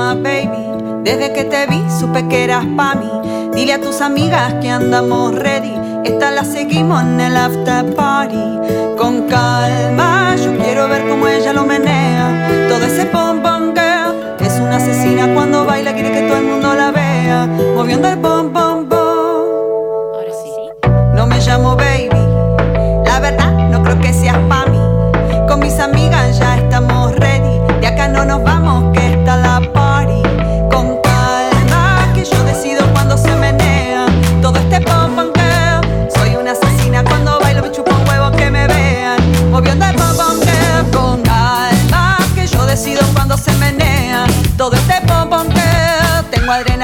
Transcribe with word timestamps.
baby. 0.00 1.02
Desde 1.04 1.32
que 1.32 1.44
te 1.44 1.66
vi 1.66 1.82
supe 1.98 2.26
que 2.28 2.44
eras 2.44 2.64
pa' 2.76 2.94
mí. 2.94 3.10
Dile 3.54 3.74
a 3.74 3.80
tus 3.80 4.00
amigas 4.00 4.54
que 4.60 4.70
andamos 4.70 5.34
ready. 5.34 5.74
Esta 6.04 6.30
la 6.30 6.44
seguimos 6.44 7.02
en 7.02 7.20
el 7.20 7.36
after 7.36 7.94
party. 7.94 8.96
Con 8.96 9.22
calma, 9.28 10.36
yo 10.36 10.56
quiero 10.56 10.88
ver 10.88 11.08
cómo 11.08 11.26
ella 11.26 11.52
lo 11.52 11.64
menea. 11.64 12.68
Todo 12.68 12.84
ese 12.84 13.06
pom 13.06 13.42
pom 13.42 13.74
girl 13.74 14.14
es 14.40 14.58
una 14.58 14.76
asesina 14.76 15.32
cuando 15.34 15.64
baila, 15.64 15.92
quiere 15.92 16.10
que 16.12 16.22
todo 16.22 16.38
el 16.38 16.44
mundo 16.44 16.74
la 16.74 16.90
vea. 16.90 17.46
Moviendo 17.76 18.08
el 18.08 18.18
pom 18.18 18.52
pom 18.52 18.69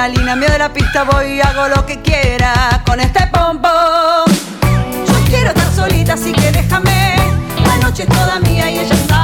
adrenalina, 0.06 0.32
en 0.34 0.52
de 0.52 0.58
la 0.58 0.72
pista 0.72 1.04
voy 1.04 1.32
y 1.32 1.40
hago 1.40 1.68
lo 1.68 1.84
que 1.84 2.00
quiera. 2.00 2.82
Con 2.86 3.00
este 3.00 3.26
pom 3.28 3.60
pom. 3.60 4.34
Yo 5.06 5.14
quiero 5.28 5.48
estar 5.48 5.72
solita, 5.74 6.14
así 6.14 6.32
que 6.32 6.52
déjame. 6.52 7.16
La 7.64 7.76
noche 7.78 8.04
es 8.04 8.08
toda 8.08 8.38
mía 8.40 8.70
y 8.70 8.78
ella 8.78 8.96
sabe. 9.08 9.15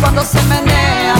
Cuando 0.00 0.24
se 0.24 0.42
menea. 0.42 1.14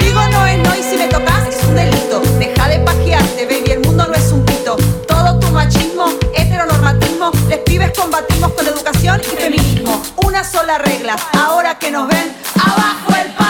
Digo 0.00 0.20
no 0.30 0.46
es 0.46 0.58
no 0.58 0.76
y 0.76 0.82
si 0.82 0.96
me 0.96 1.08
tocas 1.08 1.48
es 1.48 1.64
un 1.64 1.74
delito. 1.74 2.20
Deja 2.38 2.68
de 2.68 2.78
pajearte, 2.80 3.46
baby, 3.46 3.72
el 3.72 3.80
mundo 3.80 4.06
no 4.06 4.14
es 4.14 4.30
un 4.30 4.44
pito. 4.44 4.76
Todo 5.08 5.40
tu 5.40 5.48
machismo, 5.48 6.06
heteronormatismo, 6.36 7.32
les 7.48 7.58
pibes 7.58 7.90
combatimos 7.98 8.52
con 8.52 8.64
educación 8.64 9.20
y 9.20 9.36
feminismo. 9.36 10.00
Una 10.24 10.44
sola 10.44 10.78
regla, 10.78 11.16
ahora 11.36 11.78
que 11.80 11.90
nos 11.90 12.06
ven, 12.06 12.36
abajo 12.54 13.12
el 13.20 13.32
patriarcado 13.32 13.45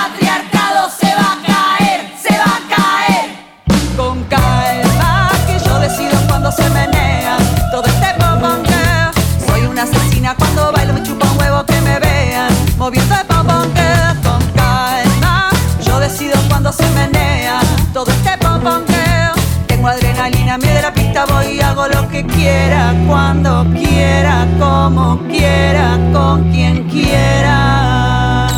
que 22.17 22.25
quiera, 22.35 22.95
cuando 23.07 23.67
quiera, 23.75 24.49
como 24.59 25.19
quiera, 25.29 25.99
con 26.13 26.51
quien 26.51 26.89
quiera. 26.89 28.49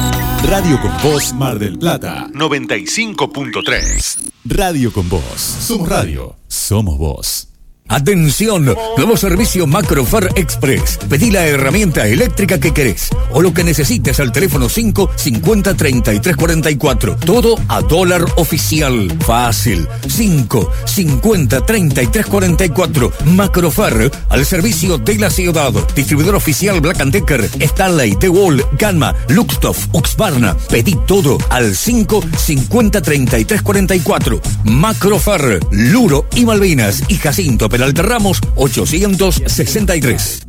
Radio 0.45 0.81
con 0.81 0.93
Voz 1.03 1.33
Mar 1.35 1.59
del 1.59 1.77
Plata. 1.79 2.29
95.3. 2.33 4.31
Radio 4.45 4.93
con 4.93 5.09
Voz. 5.09 5.41
Somos 5.41 5.89
radio. 5.89 6.37
Somos 6.47 6.99
voz. 6.99 7.48
Atención, 7.91 8.75
nuevo 8.99 9.17
servicio 9.17 9.67
Macrofar 9.67 10.29
Express. 10.37 10.99
Pedí 11.09 11.31
la 11.31 11.47
herramienta 11.47 12.07
eléctrica 12.07 12.61
que 12.61 12.75
querés 12.75 13.09
o 13.33 13.41
lo 13.41 13.55
que 13.55 13.65
necesites 13.65 14.21
al 14.21 14.31
teléfono 14.31 14.69
5 14.69 15.11
50 15.17 15.75
33 15.75 16.37
44. 16.37 17.17
Todo 17.17 17.55
a 17.69 17.81
dólar 17.81 18.25
oficial. 18.37 19.11
Fácil. 19.21 19.89
5 20.07 20.71
50 20.85 21.65
33 21.65 22.27
44. 22.27 23.13
Macrofar 23.25 24.11
al 24.29 24.45
servicio 24.45 24.99
de 24.99 25.19
la 25.19 25.31
ciudad. 25.31 25.73
Distribuidor 25.95 26.35
oficial 26.35 26.83
Black 26.83 26.99
Decker, 26.99 27.49
Stanley, 27.59 28.17
The 28.17 28.29
Wall, 28.29 28.65
Gamma, 28.79 29.15
Luxtoff, 29.29 29.87
Uxbarna. 29.93 30.55
Pedí 30.69 30.95
todo 31.07 31.39
al 31.49 31.75
5 31.75 32.23
50 32.37 33.01
33 33.01 33.63
44. 33.63 34.41
Macrofar, 34.65 35.61
Luro 35.71 36.27
y 36.35 36.45
Malvinas 36.45 37.03
y 37.09 37.15
Jacinto 37.17 37.71
Peralta 37.79 38.03
Ramos 38.03 38.41
863. 38.57 40.47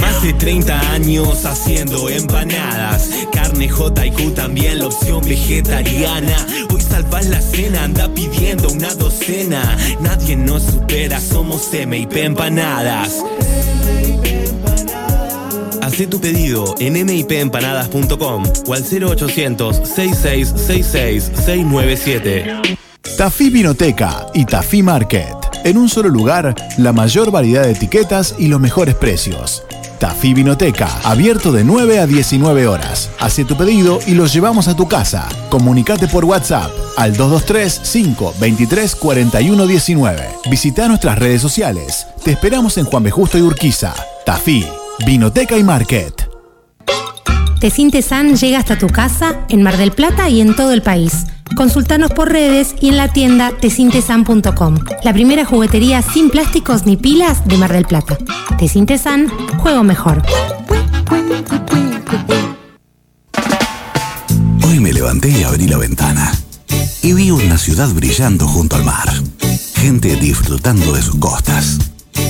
Más 0.00 0.22
de 0.22 0.32
30 0.32 0.92
años 0.92 1.44
haciendo 1.44 2.08
empanadas. 2.08 3.10
Carne 3.34 3.68
J&Q 3.68 4.30
también 4.30 4.78
la 4.78 4.86
opción 4.86 5.20
vegetariana. 5.22 6.46
Hoy 6.72 6.80
salvas 6.80 7.26
la 7.26 7.42
cena, 7.42 7.84
anda 7.84 8.08
pidiendo 8.14 8.70
una 8.70 8.94
docena. 8.94 9.76
Nadie 10.00 10.36
nos 10.36 10.62
supera, 10.62 11.20
somos 11.20 11.68
MIP 11.70 12.16
Empanadas. 12.16 13.22
Hacé 15.82 16.06
tu 16.06 16.18
pedido 16.18 16.76
en 16.78 17.04
mipempanadas.com 17.04 18.44
o 18.68 18.72
al 18.72 18.84
0800 18.84 19.76
6666 19.86 21.30
697. 21.44 22.78
Tafí 23.18 23.50
Vinoteca 23.50 24.28
y 24.32 24.46
Tafí 24.46 24.82
Market. 24.82 25.41
En 25.64 25.78
un 25.78 25.88
solo 25.88 26.08
lugar, 26.08 26.56
la 26.76 26.92
mayor 26.92 27.30
variedad 27.30 27.62
de 27.62 27.70
etiquetas 27.72 28.34
y 28.36 28.48
los 28.48 28.60
mejores 28.60 28.96
precios. 28.96 29.62
Tafí 30.00 30.34
Vinoteca, 30.34 30.88
abierto 31.04 31.52
de 31.52 31.62
9 31.62 32.00
a 32.00 32.08
19 32.08 32.66
horas. 32.66 33.10
Hace 33.20 33.44
tu 33.44 33.56
pedido 33.56 34.00
y 34.04 34.14
lo 34.14 34.26
llevamos 34.26 34.66
a 34.66 34.74
tu 34.74 34.88
casa. 34.88 35.28
Comunicate 35.50 36.08
por 36.08 36.24
WhatsApp 36.24 36.72
al 36.96 37.16
223-523-4119. 37.16 38.96
4119. 38.98 40.28
Visita 40.50 40.88
nuestras 40.88 41.16
redes 41.20 41.40
sociales. 41.40 42.08
Te 42.24 42.32
esperamos 42.32 42.76
en 42.78 42.86
Juan 42.86 43.04
B. 43.04 43.12
Y 43.34 43.40
Urquiza. 43.40 43.94
Tafí, 44.26 44.66
Vinoteca 45.06 45.56
y 45.56 45.62
Market. 45.62 46.28
Tecintesan 47.60 48.34
llega 48.34 48.58
hasta 48.58 48.76
tu 48.76 48.88
casa 48.88 49.46
en 49.48 49.62
Mar 49.62 49.76
del 49.76 49.92
Plata 49.92 50.28
y 50.28 50.40
en 50.40 50.56
todo 50.56 50.72
el 50.72 50.82
país. 50.82 51.26
Consultanos 51.56 52.10
por 52.10 52.30
redes 52.30 52.74
y 52.80 52.88
en 52.88 52.96
la 52.96 53.08
tienda 53.08 53.52
tecintesan.com. 53.60 54.78
La 55.02 55.12
primera 55.12 55.44
juguetería 55.44 56.02
sin 56.02 56.30
plásticos 56.30 56.86
ni 56.86 56.96
pilas 56.96 57.46
de 57.46 57.56
Mar 57.58 57.72
del 57.72 57.84
Plata. 57.84 58.16
Tecintesan, 58.58 59.28
juego 59.58 59.82
mejor. 59.82 60.22
Hoy 64.66 64.80
me 64.80 64.92
levanté 64.92 65.30
y 65.30 65.42
abrí 65.42 65.68
la 65.68 65.78
ventana 65.78 66.32
y 67.02 67.12
vi 67.12 67.30
una 67.30 67.58
ciudad 67.58 67.88
brillando 67.92 68.46
junto 68.46 68.76
al 68.76 68.84
mar. 68.84 69.12
Gente 69.74 70.16
disfrutando 70.16 70.92
de 70.92 71.02
sus 71.02 71.16
costas. 71.16 71.78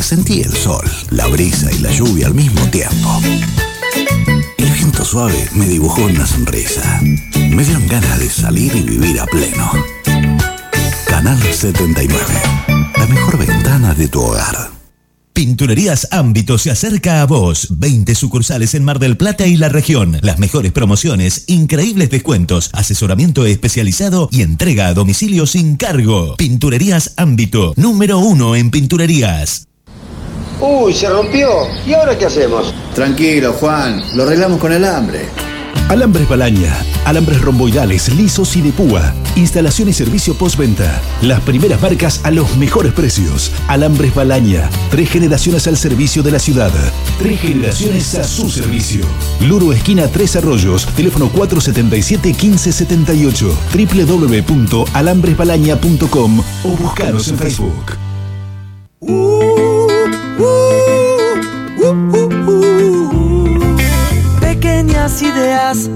Sentí 0.00 0.40
el 0.40 0.52
sol, 0.52 0.84
la 1.10 1.26
brisa 1.28 1.70
y 1.70 1.78
la 1.78 1.92
lluvia 1.92 2.26
al 2.26 2.34
mismo 2.34 2.62
tiempo. 2.70 3.20
Viento 4.82 5.05
suave 5.05 5.49
me 5.55 5.69
dibujó 5.69 6.02
una 6.02 6.26
sonrisa. 6.26 7.00
Me 7.50 7.62
dieron 7.64 7.87
ganas 7.87 8.19
de 8.19 8.29
salir 8.29 8.75
y 8.75 8.82
vivir 8.82 9.20
a 9.20 9.26
pleno. 9.26 9.70
Canal 11.06 11.40
79. 11.40 12.25
La 12.96 13.06
mejor 13.06 13.38
ventana 13.38 13.94
de 13.94 14.08
tu 14.08 14.20
hogar. 14.20 14.73
Pinturerías 15.32 16.08
Ámbito 16.11 16.58
se 16.58 16.73
acerca 16.73 17.23
a 17.23 17.26
vos. 17.26 17.69
20 17.79 18.12
sucursales 18.17 18.75
en 18.75 18.84
Mar 18.84 18.99
del 18.99 19.17
Plata 19.17 19.46
y 19.46 19.56
la 19.56 19.69
región. 19.69 20.19
Las 20.20 20.40
mejores 20.40 20.73
promociones, 20.73 21.44
increíbles 21.46 22.11
descuentos, 22.11 22.70
asesoramiento 22.73 23.46
especializado 23.46 24.28
y 24.32 24.43
entrega 24.43 24.88
a 24.88 24.94
domicilio 24.94 25.46
sin 25.46 25.76
cargo. 25.76 26.35
Pinturerías 26.38 27.14
Ámbito, 27.17 27.73
número 27.76 28.19
uno 28.19 28.56
en 28.56 28.73
pinturerías. 28.73 29.69
Uy, 30.62 30.94
se 30.94 31.09
rompió. 31.09 31.67
¿Y 31.85 31.93
ahora 31.93 32.17
qué 32.17 32.26
hacemos? 32.26 32.73
Tranquilo, 32.94 33.53
Juan. 33.55 34.00
Lo 34.14 34.23
arreglamos 34.23 34.61
con 34.61 34.73
el 34.73 34.85
hambre. 34.85 35.29
Alambres 35.88 36.29
Balaña, 36.29 36.73
alambres 37.05 37.41
romboidales, 37.43 38.14
lisos 38.14 38.55
y 38.56 38.62
de 38.62 38.70
púa, 38.70 39.12
instalación 39.35 39.88
y 39.88 39.93
servicio 39.93 40.35
postventa. 40.35 41.03
Las 41.20 41.41
primeras 41.41 41.82
marcas 41.82 42.20
a 42.25 42.31
los 42.31 42.56
mejores 42.56 42.93
precios. 42.93 43.50
Alambres 43.67 44.14
Balaña, 44.14 44.70
tres 44.91 45.11
generaciones 45.11 45.67
al 45.67 45.76
servicio 45.76 46.23
de 46.23 46.31
la 46.31 46.38
ciudad. 46.38 46.70
Tres 47.19 47.41
generaciones 47.41 48.14
a 48.14 48.23
su 48.25 48.49
servicio. 48.49 49.05
Luro 49.41 49.73
Esquina 49.73 50.06
Tres 50.06 50.37
Arroyos, 50.37 50.87
teléfono 50.97 51.29
477-1578, 51.32 53.53
www.alambresbalaña.com 53.75 56.43
o 56.64 56.69
buscaros 56.69 57.26
en 57.29 57.38
Facebook. 57.38 57.97
Ideas, 65.20 65.91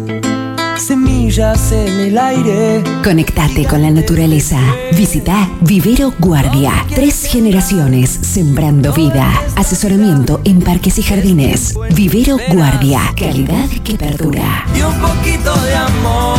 semillas 0.76 1.72
en 1.72 2.00
el 2.00 2.18
aire. 2.18 2.84
Conectate 3.02 3.64
con 3.64 3.80
la 3.82 3.90
naturaleza. 3.90 4.60
Visita 4.96 5.50
Vivero 5.62 6.12
Guardia. 6.20 6.86
Tres 6.94 7.24
generaciones 7.24 8.10
sembrando 8.10 8.92
vida. 8.92 9.32
Asesoramiento 9.56 10.40
en 10.44 10.60
parques 10.60 10.98
y 10.98 11.02
jardines. 11.02 11.74
Vivero 11.94 12.36
Guardia. 12.52 13.00
Calidad 13.18 13.68
que 13.82 13.94
perdura. 13.94 14.66
Y 14.76 14.82
un 14.82 15.00
poquito 15.00 15.56
de 15.62 15.74
amor 15.74 16.36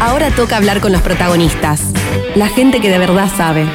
Ahora 0.00 0.30
toca 0.30 0.56
hablar 0.56 0.80
con 0.80 0.92
los 0.92 1.02
protagonistas, 1.02 1.82
la 2.34 2.48
gente 2.48 2.80
que 2.80 2.90
de 2.90 2.98
verdad 2.98 3.30
sabe. 3.36 3.66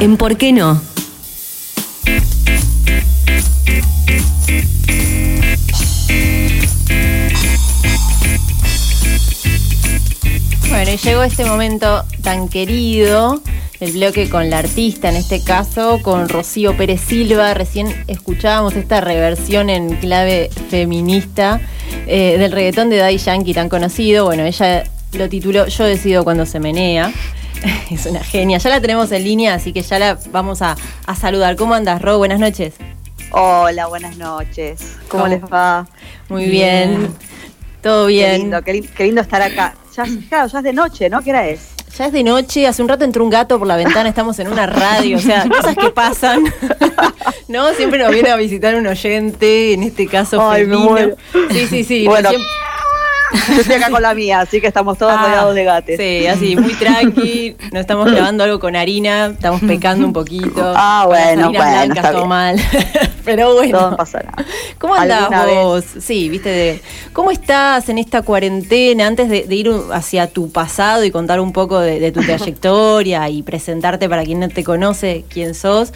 En 0.00 0.16
¿Por 0.16 0.36
qué 0.36 0.52
no? 0.52 0.80
Bueno, 10.70 10.92
y 10.92 10.96
llegó 10.96 11.24
este 11.24 11.44
momento 11.44 12.04
tan 12.22 12.48
querido, 12.48 13.42
el 13.80 13.92
bloque 13.92 14.28
con 14.28 14.50
la 14.50 14.58
artista, 14.58 15.08
en 15.08 15.16
este 15.16 15.42
caso 15.42 16.00
con 16.02 16.28
Rocío 16.28 16.76
Pérez 16.76 17.00
Silva. 17.00 17.54
Recién 17.54 18.04
escuchábamos 18.08 18.76
esta 18.76 19.00
reversión 19.00 19.70
en 19.70 19.96
clave 19.96 20.50
feminista 20.68 21.60
eh, 22.06 22.36
del 22.38 22.52
reggaetón 22.52 22.90
de 22.90 22.98
Daddy 22.98 23.16
Yankee 23.18 23.54
tan 23.54 23.68
conocido. 23.68 24.26
Bueno, 24.26 24.44
ella 24.44 24.84
lo 25.12 25.28
tituló 25.28 25.66
Yo 25.66 25.84
decido 25.84 26.24
cuando 26.24 26.44
se 26.46 26.60
menea. 26.60 27.12
Es 27.90 28.06
una 28.06 28.22
genia. 28.22 28.56
Ya 28.58 28.70
la 28.70 28.80
tenemos 28.80 29.10
en 29.12 29.24
línea, 29.24 29.54
así 29.54 29.72
que 29.72 29.82
ya 29.82 29.98
la 29.98 30.18
vamos 30.30 30.62
a, 30.62 30.76
a 31.06 31.14
saludar. 31.16 31.56
¿Cómo 31.56 31.74
andas, 31.74 32.00
Ro? 32.00 32.16
Buenas 32.18 32.38
noches. 32.38 32.74
Hola, 33.32 33.86
buenas 33.86 34.16
noches. 34.16 34.80
¿Cómo, 35.08 35.26
les 35.26 35.42
va? 35.42 35.86
Muy 36.28 36.46
bien. 36.48 37.08
Todo 37.82 38.06
bien. 38.06 38.30
Qué 38.32 38.38
lindo, 38.38 38.62
qué, 38.62 38.72
li- 38.74 38.88
qué 38.96 39.04
lindo 39.04 39.20
estar 39.20 39.42
acá. 39.42 39.74
Ya, 39.96 40.04
claro, 40.28 40.48
ya 40.48 40.58
es 40.58 40.64
de 40.64 40.72
noche, 40.72 41.10
¿no? 41.10 41.20
¿Qué 41.22 41.30
hora 41.30 41.48
es? 41.48 41.60
Ya 41.96 42.06
es 42.06 42.12
de 42.12 42.22
noche, 42.22 42.66
hace 42.66 42.82
un 42.82 42.88
rato 42.88 43.04
entró 43.04 43.24
un 43.24 43.30
gato 43.30 43.58
por 43.58 43.66
la 43.66 43.76
ventana, 43.76 44.08
estamos 44.08 44.38
en 44.38 44.48
una 44.48 44.66
radio, 44.66 45.16
o 45.16 45.20
sea, 45.20 45.48
cosas 45.48 45.76
que 45.76 45.90
pasan. 45.90 46.44
¿No? 47.48 47.72
Siempre 47.74 47.98
nos 47.98 48.12
viene 48.12 48.30
a 48.30 48.36
visitar 48.36 48.74
un 48.76 48.86
oyente, 48.86 49.72
en 49.72 49.82
este 49.82 50.06
caso 50.06 50.48
Ay, 50.48 50.66
me 50.66 50.76
muero. 50.76 51.16
Sí, 51.50 51.66
sí, 51.66 51.84
sí. 51.84 52.06
Bueno, 52.06 52.30
Yo 53.48 53.60
estoy 53.60 53.76
acá 53.76 53.90
con 53.90 54.02
la 54.02 54.14
mía, 54.14 54.40
así 54.40 54.60
que 54.60 54.66
estamos 54.66 54.98
todos 54.98 55.12
Ah, 55.16 55.22
rodeados 55.26 55.54
de 55.54 55.64
gatos. 55.64 55.94
Sí, 55.98 56.26
así, 56.26 56.56
muy 56.56 56.74
tranqui. 56.74 57.56
No 57.72 57.80
estamos 57.80 58.10
grabando 58.12 58.44
algo 58.44 58.58
con 58.58 58.76
harina, 58.76 59.26
estamos 59.26 59.60
pecando 59.60 60.06
un 60.06 60.12
poquito. 60.12 60.72
Ah, 60.76 61.04
bueno, 61.06 61.50
bueno, 61.50 61.50
blancas, 61.50 61.96
está 61.96 62.08
todo 62.10 62.18
bien. 62.22 62.28
mal. 62.28 62.56
Pero 63.24 63.54
bueno. 63.54 63.78
Todo 63.78 63.96
pasa 63.96 64.18
nada. 64.20 64.44
¿Cómo 64.78 64.94
andás 64.94 65.46
vos? 65.46 65.84
Sí, 66.00 66.28
viste, 66.28 66.48
de, 66.48 66.82
¿cómo 67.12 67.30
estás 67.30 67.88
en 67.88 67.98
esta 67.98 68.22
cuarentena? 68.22 69.06
Antes 69.06 69.28
de, 69.28 69.44
de 69.44 69.54
ir 69.54 69.70
hacia 69.92 70.26
tu 70.26 70.50
pasado 70.50 71.04
y 71.04 71.10
contar 71.10 71.40
un 71.40 71.52
poco 71.52 71.78
de, 71.80 72.00
de 72.00 72.12
tu 72.12 72.20
trayectoria 72.24 73.28
y 73.28 73.42
presentarte 73.42 74.08
para 74.08 74.24
quien 74.24 74.40
no 74.40 74.48
te 74.48 74.64
conoce, 74.64 75.24
quién 75.28 75.54
sos. 75.54 75.92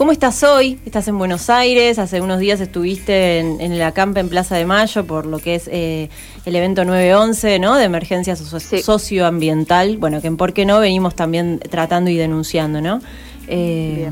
¿Cómo 0.00 0.12
estás 0.12 0.42
hoy? 0.44 0.78
Estás 0.86 1.08
en 1.08 1.18
Buenos 1.18 1.50
Aires, 1.50 1.98
hace 1.98 2.22
unos 2.22 2.38
días 2.38 2.58
estuviste 2.62 3.38
en, 3.38 3.60
en 3.60 3.72
el 3.72 3.82
acampe 3.82 4.20
en 4.20 4.30
Plaza 4.30 4.56
de 4.56 4.64
Mayo 4.64 5.04
por 5.04 5.26
lo 5.26 5.38
que 5.40 5.56
es 5.56 5.68
eh, 5.70 6.08
el 6.46 6.56
evento 6.56 6.86
911, 6.86 7.58
¿no? 7.58 7.76
De 7.76 7.84
emergencia 7.84 8.34
socio- 8.34 8.82
socioambiental, 8.82 9.98
bueno, 9.98 10.22
que 10.22 10.28
en 10.28 10.38
por 10.38 10.54
qué 10.54 10.64
no 10.64 10.80
venimos 10.80 11.14
también 11.14 11.58
tratando 11.68 12.10
y 12.10 12.16
denunciando, 12.16 12.80
¿no? 12.80 13.02
Eh, 13.46 14.10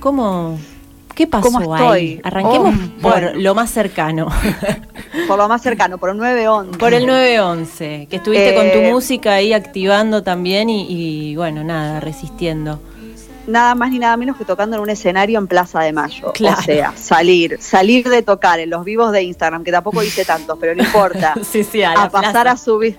¿Cómo, 0.00 0.58
¿qué 1.14 1.26
pasó 1.26 1.50
¿Cómo 1.52 1.74
ahí? 1.74 2.22
Arranquemos 2.24 2.74
Oh, 2.74 3.02
por 3.02 3.12
bueno. 3.20 3.30
lo 3.34 3.54
más 3.54 3.70
cercano. 3.70 4.28
Por 5.26 5.36
lo 5.38 5.48
más 5.48 5.62
cercano, 5.62 5.98
por 5.98 6.10
el 6.10 6.16
911. 6.18 6.78
Por 6.78 6.94
el 6.94 7.06
911, 7.06 8.06
que 8.08 8.16
estuviste 8.16 8.54
con 8.54 8.70
tu 8.70 8.78
Eh, 8.78 8.90
música 8.92 9.34
ahí 9.34 9.52
activando 9.52 10.22
también 10.22 10.70
y, 10.70 10.86
y, 10.88 11.36
bueno, 11.36 11.64
nada, 11.64 11.98
resistiendo. 12.00 12.80
Nada 13.48 13.74
más 13.74 13.90
ni 13.90 13.98
nada 13.98 14.16
menos 14.16 14.36
que 14.36 14.44
tocando 14.44 14.76
en 14.76 14.82
un 14.82 14.90
escenario 14.90 15.38
en 15.38 15.46
Plaza 15.46 15.80
de 15.80 15.92
Mayo. 15.92 16.32
Claro. 16.34 16.58
O 16.60 16.62
sea, 16.62 16.92
salir, 16.96 17.56
salir 17.60 18.08
de 18.08 18.22
tocar 18.22 18.60
en 18.60 18.70
los 18.70 18.84
vivos 18.84 19.10
de 19.10 19.22
Instagram, 19.22 19.64
que 19.64 19.72
tampoco 19.72 20.02
hice 20.02 20.24
tantos, 20.24 20.58
pero 20.60 20.74
no 20.74 20.82
importa. 20.84 21.34
sí, 21.42 21.64
sí, 21.64 21.82
a 21.82 21.94
la 21.94 22.10
pasar 22.10 22.32
plaza. 22.32 22.50
a 22.52 22.56
subir 22.56 22.98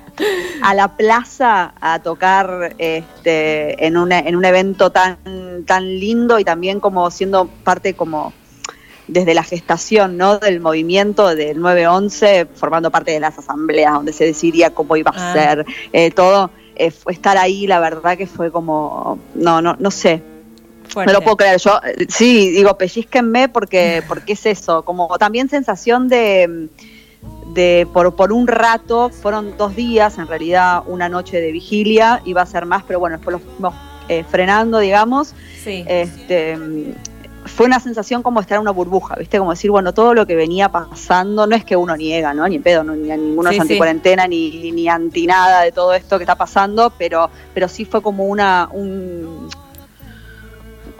a 0.63 0.73
la 0.73 0.97
plaza 0.97 1.73
a 1.79 1.99
tocar 1.99 2.75
este, 2.79 3.85
en, 3.85 3.95
una- 3.97 4.19
en 4.19 4.35
un 4.35 4.43
evento 4.45 4.91
tan, 4.91 5.17
tan 5.65 5.83
lindo 5.99 6.39
y 6.39 6.43
también 6.43 6.79
como 6.79 7.09
siendo 7.11 7.47
parte 7.63 7.93
como 7.93 8.33
desde 9.07 9.33
la 9.33 9.43
gestación 9.43 10.17
¿no? 10.17 10.37
del 10.37 10.59
movimiento 10.61 11.33
del 11.33 11.59
9-11, 11.59 12.47
formando 12.55 12.91
parte 12.91 13.11
de 13.11 13.19
las 13.19 13.37
asambleas 13.39 13.93
donde 13.93 14.13
se 14.13 14.25
decidía 14.25 14.69
cómo 14.71 14.95
iba 14.97 15.11
a 15.15 15.31
Ah. 15.31 15.33
ser 15.33 15.65
eh, 15.93 16.11
todo. 16.11 16.51
eh, 16.75 16.91
fue 16.91 17.11
estar 17.13 17.37
ahí, 17.37 17.67
la 17.67 17.79
verdad 17.79 18.17
que 18.17 18.25
fue 18.27 18.51
como, 18.51 19.19
no, 19.35 19.61
no, 19.61 19.75
no 19.79 19.91
sé, 19.91 20.23
Fuerte. 20.89 21.11
no 21.11 21.19
lo 21.19 21.23
puedo 21.23 21.37
creer. 21.37 21.59
Yo, 21.59 21.79
eh, 21.83 22.05
sí, 22.09 22.49
digo, 22.51 22.77
pellizquenme 22.77 23.49
porque, 23.49 24.03
porque 24.07 24.33
es 24.33 24.45
eso, 24.45 24.83
como 24.83 25.17
también 25.17 25.49
sensación 25.49 26.07
de, 26.07 26.69
de 27.53 27.87
por, 27.93 28.15
por 28.15 28.33
un 28.33 28.47
rato, 28.47 29.09
fueron 29.09 29.57
dos 29.57 29.75
días, 29.75 30.17
en 30.17 30.27
realidad 30.27 30.83
una 30.87 31.09
noche 31.09 31.39
de 31.39 31.51
vigilia, 31.51 32.21
iba 32.25 32.41
a 32.41 32.45
ser 32.45 32.65
más, 32.65 32.83
pero 32.83 32.99
bueno, 32.99 33.17
después 33.17 33.33
lo 33.33 33.39
fuimos 33.39 33.73
eh, 34.07 34.23
frenando, 34.29 34.79
digamos. 34.79 35.33
Sí. 35.63 35.83
Este, 35.87 36.57
mm, 36.57 36.93
fue 37.45 37.65
una 37.65 37.79
sensación 37.79 38.21
como 38.21 38.39
estar 38.39 38.55
en 38.55 38.61
una 38.61 38.71
burbuja, 38.71 39.15
¿viste? 39.15 39.37
Como 39.37 39.51
decir, 39.51 39.71
bueno, 39.71 39.93
todo 39.93 40.13
lo 40.13 40.25
que 40.25 40.35
venía 40.35 40.69
pasando, 40.69 41.47
no 41.47 41.55
es 41.55 41.65
que 41.65 41.75
uno 41.75 41.95
niega, 41.97 42.33
¿no? 42.33 42.47
Ni 42.47 42.55
en 42.55 42.63
pedo, 42.63 42.83
no, 42.83 42.95
ni 42.95 43.11
a 43.11 43.17
ninguno 43.17 43.49
Sí, 43.49 43.55
es 43.55 43.61
sí. 43.61 43.61
anti-cuarentena, 43.61 44.27
ni, 44.27 44.71
ni 44.71 44.87
anti 44.87 45.25
nada 45.25 45.61
de 45.61 45.71
todo 45.71 45.93
esto 45.93 46.17
que 46.17 46.23
está 46.23 46.35
pasando, 46.35 46.93
pero, 46.97 47.29
pero 47.53 47.67
sí 47.67 47.85
fue 47.85 48.01
como 48.01 48.25
una, 48.25 48.69
un, 48.71 49.49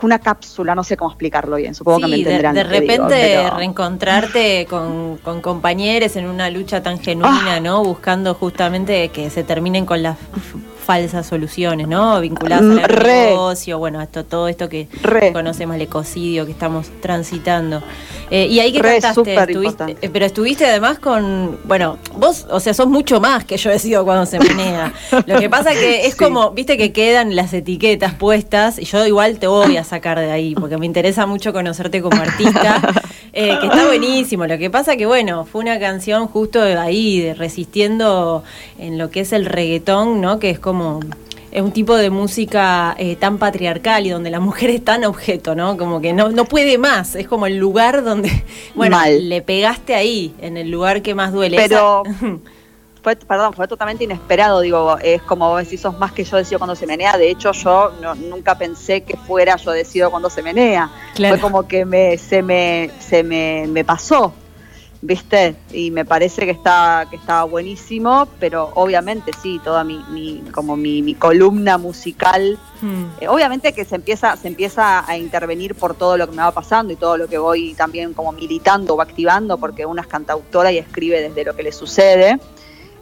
una 0.06 0.20
cápsula, 0.20 0.75
no 0.75 0.84
sé 0.84 0.96
cómo 0.98 1.12
explicarlo 1.12 1.56
bien, 1.58 1.74
supongo 1.75 2.00
que 2.00 2.08
me 2.08 2.12
de, 2.12 2.18
entenderán. 2.22 2.56
de 2.56 2.63
digo, 2.63 2.74
repente 2.79 3.15
pero- 3.44 3.58
reencontrarte 3.58 4.65
con, 4.70 5.18
con 5.18 5.41
compañeros 5.41 6.15
en 6.15 6.27
una 6.27 6.50
lucha 6.50 6.82
tan 6.84 7.00
genuina, 7.00 7.56
Ah. 7.56 7.60
¿no? 7.60 7.84
Buscando 7.84 8.34
justamente 8.34 9.10
que 9.10 9.29
se 9.29 9.44
terminen 9.44 9.86
con 9.86 10.01
las 10.03 10.18
falsas 10.89 11.27
soluciones, 11.27 11.88
¿no? 11.88 12.19
Vinculadas 12.19 12.63
al 12.63 12.98
Mm, 13.00 13.05
negocio, 13.05 13.77
bueno, 13.77 14.01
esto, 14.01 14.25
todo 14.25 14.48
esto 14.48 14.67
que 14.69 14.88
Re. 15.03 15.31
conocemos, 15.31 15.75
el 15.75 15.84
ecocidio 15.84 16.48
que 16.48 16.51
estamos 16.51 16.88
transitando. 17.00 17.84
Eh, 18.31 18.48
y 18.48 18.60
ahí 18.60 18.72
que 18.72 18.81
Re, 18.81 19.00
súper 19.13 19.51
estuviste, 19.51 19.98
eh, 20.01 20.10
pero 20.12 20.25
estuviste 20.25 20.65
además 20.65 20.98
con, 20.98 21.60
bueno, 21.65 21.98
vos, 22.15 22.48
o 22.50 22.60
sea, 22.60 22.74
sos 22.74 22.88
mucho 22.88 23.19
más 23.22 23.46
que 23.46 23.58
yo 23.58 23.69
he 23.75 23.77
sido 23.77 24.03
cuando 24.03 24.25
se 24.25 24.39
menea. 24.39 24.91
Lo 25.27 25.39
que 25.39 25.48
pasa 25.48 25.74
que 25.74 26.08
es 26.08 26.13
Sí. 26.17 26.17
como, 26.25 26.50
viste 26.51 26.75
que 26.75 26.91
quedan 26.91 27.36
las 27.36 27.53
etiquetas 27.53 28.15
puestas 28.15 28.79
y 28.79 28.86
yo 28.86 29.05
igual 29.05 29.38
te 29.38 29.46
voy 29.46 29.77
a 29.77 29.84
sacar 29.84 30.17
de 30.19 30.31
ahí 30.31 30.55
porque 30.55 30.77
me 30.77 30.88
interesa 30.88 31.27
mucho 31.27 31.53
conocerte 31.53 32.01
como 32.01 32.19
artista, 32.19 32.81
eh, 33.34 33.55
que 33.62 33.67
está 33.67 33.86
buenísimo. 33.86 34.48
Lo 34.48 34.58
que 34.58 34.72
pasa 34.72 34.98
que, 34.98 35.05
bueno, 35.05 35.46
fue 35.46 35.62
una 35.62 35.79
canción 35.79 36.25
justo 36.27 36.63
ahí, 36.63 37.22
de 37.22 37.36
resistiendo 37.36 38.43
en 38.79 38.98
lo 38.98 39.10
que 39.12 39.19
es 39.22 39.34
el 39.34 39.46
reggaetón, 39.46 40.19
¿no? 40.22 40.39
Que 40.39 40.50
es 40.50 40.60
como 40.60 40.79
es 41.52 41.62
un 41.64 41.72
tipo 41.72 41.96
de 41.96 42.10
música 42.12 42.96
eh, 43.00 43.16
tan 43.16 43.38
patriarcal 43.40 44.06
y 44.06 44.10
donde 44.10 44.30
la 44.30 44.40
mujer 44.40 44.70
es 44.78 44.84
tan 44.86 45.04
objeto, 45.06 45.56
¿no? 45.56 45.78
Como 45.78 46.00
que 46.02 46.14
no, 46.14 46.30
no 46.30 46.46
puede 46.46 46.78
más. 46.78 47.16
Es 47.16 47.28
como 47.28 47.46
el 47.48 47.58
lugar 47.58 48.04
donde, 48.04 48.30
bueno, 48.76 48.98
Mal. 48.98 49.30
le 49.30 49.42
pegaste 49.42 49.96
ahí, 49.96 50.34
en 50.42 50.58
el 50.58 50.70
lugar 50.70 51.02
que 51.02 51.16
más 51.16 51.32
duele. 51.34 51.58
Pero 51.58 52.04
fue, 53.02 53.16
perdón, 53.16 53.54
fue 53.54 53.68
totalmente 53.68 54.04
inesperado, 54.04 54.60
digo, 54.62 54.98
es 55.02 55.22
como 55.24 55.50
vos 55.50 55.64
decís, 55.64 55.80
sos 55.82 55.98
más 55.98 56.12
que 56.12 56.24
yo 56.26 56.36
decido 56.38 56.60
cuando 56.60 56.76
se 56.76 56.86
menea, 56.86 57.18
de 57.18 57.32
hecho 57.32 57.54
yo 57.54 57.94
no- 58.02 58.14
nunca 58.14 58.58
pensé 58.58 59.02
que 59.02 59.16
fuera 59.16 59.56
yo 59.56 59.72
decido 59.72 60.12
cuando 60.12 60.30
se 60.30 60.44
menea, 60.44 60.92
Claro. 61.16 61.36
fue 61.36 61.42
como 61.42 61.66
que 61.68 61.86
me, 61.86 62.18
se 62.18 62.42
me, 62.44 62.92
se 63.00 63.24
me, 63.24 63.66
me 63.70 63.86
pasó, 63.86 64.34
¿viste? 65.01 65.56
Y 65.72 65.91
me 65.91 66.03
parece 66.03 66.44
que 66.46 66.51
está, 66.51 67.08
que 67.10 67.15
estaba 67.15 67.46
buenísimo, 67.46 68.27
pero 68.39 68.72
obviamente 68.75 69.32
sí, 69.41 69.60
toda 69.63 69.84
mi, 69.84 70.03
mi 70.12 70.44
como 70.51 70.75
mi, 70.75 71.01
mi 71.01 71.15
columna 71.15 71.77
musical 71.77 72.58
Hmm. 72.82 73.08
eh, 73.20 73.27
obviamente 73.27 73.74
que 73.74 73.84
se 73.84 73.96
empieza, 73.96 74.38
se 74.38 74.48
empieza 74.48 75.03
a 75.06 75.18
intervenir 75.18 75.75
por 75.75 75.96
todo 75.96 76.15
lo 76.15 76.29
que 76.29 76.36
me 76.38 76.41
va 76.41 76.51
pasando 76.51 76.94
y 76.94 76.96
todo 76.96 77.18
lo 77.18 77.27
que 77.27 77.38
voy 77.38 77.74
también 77.74 78.13
como 78.13 78.32
militando 78.32 78.96
o 78.96 79.01
activando, 79.01 79.58
porque 79.58 79.86
una 79.86 80.01
es 80.01 80.08
cantautora 80.08 80.72
y 80.72 80.77
escribe 80.77 81.20
desde 81.22 81.44
lo 81.44 81.53
que 81.58 81.63
le 81.63 81.74
sucede. 81.74 82.39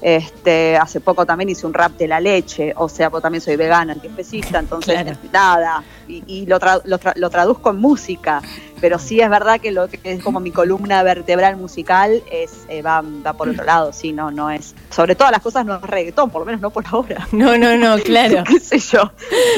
Este, 0.02 0.78
hace 0.78 1.00
poco 1.00 1.26
también 1.26 1.50
hice 1.50 1.66
un 1.66 1.74
rap 1.74 1.92
de 1.98 2.08
la 2.08 2.20
leche, 2.20 2.72
o 2.76 2.88
sea, 2.88 3.10
pues 3.10 3.24
también 3.24 3.42
soy 3.42 3.56
vegana, 3.56 3.94
antiespecista, 3.94 4.60
entonces 4.60 4.94
Claro. 5.02 5.18
nada, 5.34 5.84
y, 6.08 6.24
y 6.28 6.46
lo, 6.46 6.60
tra- 6.60 6.82
lo, 6.86 7.00
tra- 7.00 7.16
lo 7.16 7.30
traduzco 7.32 7.72
en 7.72 7.78
música, 7.78 8.42
pero 8.82 9.00
sí 9.00 9.20
es 9.22 9.30
verdad 9.30 9.60
que 9.60 9.72
lo 9.72 9.88
que 9.90 10.00
es 10.04 10.24
como 10.24 10.40
mi 10.40 10.52
columna 10.52 11.02
vertebral 11.04 11.58
musical 11.58 12.24
es 12.32 12.52
eh, 12.70 12.82
va, 12.82 13.02
va 13.26 13.34
por 13.34 13.50
otro 13.50 13.64
lado, 13.64 13.94
sí, 13.94 14.12
no, 14.14 14.32
no 14.32 14.50
es, 14.50 14.76
sobre 14.90 15.16
todas 15.16 15.32
las 15.32 15.42
cosas 15.42 15.66
no 15.66 15.76
es 15.76 15.82
reggaetón, 15.82 16.30
por 16.30 16.42
lo 16.42 16.46
menos 16.46 16.62
no 16.62 16.70
por 16.70 16.86
ahora. 16.88 17.28
No, 17.32 17.58
no, 17.58 17.76
no, 17.78 17.98
claro. 18.04 18.44
¿Qué 18.46 18.60
sé 18.60 18.80
yo? 18.80 19.12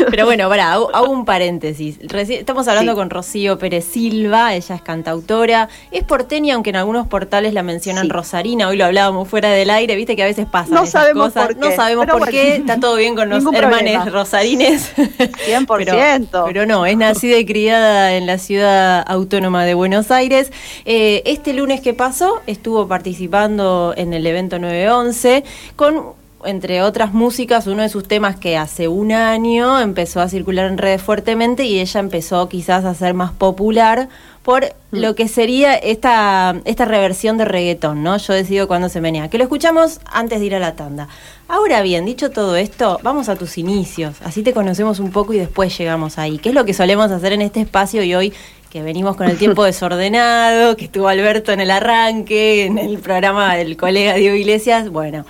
Pero 0.09 0.25
bueno, 0.25 0.47
pará, 0.49 0.73
hago, 0.73 0.93
hago 0.95 1.11
un 1.11 1.25
paréntesis. 1.25 1.99
Reci- 2.01 2.37
estamos 2.39 2.67
hablando 2.67 2.93
Sí. 2.93 2.95
con 2.97 3.09
Rocío 3.09 3.57
Pérez 3.59 3.85
Silva, 3.85 4.53
ella 4.55 4.75
es 4.75 4.81
cantautora, 4.81 5.69
es 5.91 6.03
porteña, 6.03 6.55
aunque 6.55 6.69
en 6.71 6.77
algunos 6.77 7.07
portales 7.07 7.53
la 7.53 7.63
mencionan 7.63 8.05
Sí. 8.05 8.09
Rosarina, 8.09 8.67
hoy 8.69 8.77
lo 8.77 8.85
hablábamos 8.85 9.27
fuera 9.27 9.49
del 9.49 9.69
aire, 9.69 9.95
viste 9.95 10.15
que 10.15 10.23
a 10.23 10.27
veces 10.27 10.45
pasan 10.45 10.73
No 10.73 10.83
esas 10.83 10.91
sabemos 10.91 11.27
cosas. 11.33 11.47
por 11.47 11.57
No 11.57 11.69
qué, 11.69 11.75
sabemos 11.75 12.05
pero 12.05 12.13
por 12.17 12.27
bueno. 12.27 12.31
qué, 12.31 12.55
está 12.55 12.79
todo 12.79 12.95
bien 12.95 13.15
con 13.15 13.29
los 13.29 13.43
problema. 13.43 14.05
rosarines. 14.05 14.93
100%. 14.95 15.65
Pero, 16.29 16.45
pero 16.45 16.65
no, 16.65 16.85
es 16.85 16.97
nacida 16.97 17.37
y 17.37 17.45
criada 17.45 18.13
en 18.15 18.25
la 18.25 18.37
ciudad 18.37 19.03
autónoma 19.09 19.65
de 19.65 19.73
Buenos 19.73 20.11
Aires. 20.11 20.51
Eh, 20.85 21.23
este 21.25 21.53
lunes 21.53 21.81
que 21.81 21.93
pasó 21.93 22.41
estuvo 22.47 22.87
participando 22.87 23.93
en 23.97 24.13
el 24.13 24.25
evento 24.25 24.59
911 24.59 25.43
con, 25.75 26.13
entre 26.45 26.81
otras 26.81 27.13
músicas, 27.13 27.67
uno 27.67 27.81
de 27.81 27.89
sus 27.89 28.07
temas 28.07 28.37
que 28.37 28.57
hace 28.57 28.87
un 28.87 29.11
año 29.11 29.79
empezó 29.79 30.21
a 30.21 30.29
circular 30.29 30.67
en 30.67 30.77
redes 30.77 31.01
fuertemente 31.01 31.65
y 31.65 31.79
ella 31.79 31.99
empezó 31.99 32.47
quizás 32.47 32.85
a 32.85 32.93
ser 32.93 33.13
más 33.13 33.31
popular 33.31 34.07
por 34.43 34.73
lo 34.91 35.13
que 35.15 35.27
sería 35.27 35.75
esta, 35.75 36.55
esta 36.65 36.85
reversión 36.85 37.37
de 37.37 37.45
reggaetón, 37.45 38.01
¿no? 38.01 38.17
Yo 38.17 38.33
decido 38.33 38.67
cuándo 38.67 38.89
se 38.89 39.01
menea. 39.01 39.29
Que 39.29 39.37
lo 39.37 39.43
escuchamos 39.43 39.99
antes 40.05 40.39
de 40.39 40.45
ir 40.47 40.55
a 40.55 40.59
la 40.59 40.75
tanda. 40.75 41.07
Ahora 41.47 41.81
bien, 41.81 42.05
dicho 42.05 42.31
todo 42.31 42.55
esto, 42.55 42.99
vamos 43.03 43.29
a 43.29 43.35
tus 43.35 43.57
inicios. 43.57 44.15
Así 44.23 44.41
te 44.41 44.53
conocemos 44.53 44.99
un 44.99 45.11
poco 45.11 45.33
y 45.33 45.37
después 45.37 45.77
llegamos 45.77 46.17
ahí. 46.17 46.39
¿Qué 46.39 46.49
es 46.49 46.55
lo 46.55 46.65
que 46.65 46.73
solemos 46.73 47.11
hacer 47.11 47.33
en 47.33 47.41
este 47.41 47.61
espacio 47.61 48.01
y 48.01 48.15
hoy 48.15 48.33
que 48.69 48.81
venimos 48.81 49.15
con 49.15 49.27
el 49.29 49.37
tiempo 49.37 49.63
desordenado, 49.65 50.75
que 50.77 50.85
estuvo 50.85 51.07
Alberto 51.07 51.51
en 51.51 51.59
el 51.59 51.71
arranque, 51.71 52.65
en 52.65 52.77
el 52.77 52.99
programa 52.99 53.55
del 53.55 53.77
colega 53.77 54.13
Diego 54.15 54.35
Iglesias? 54.35 54.89
Bueno. 54.89 55.25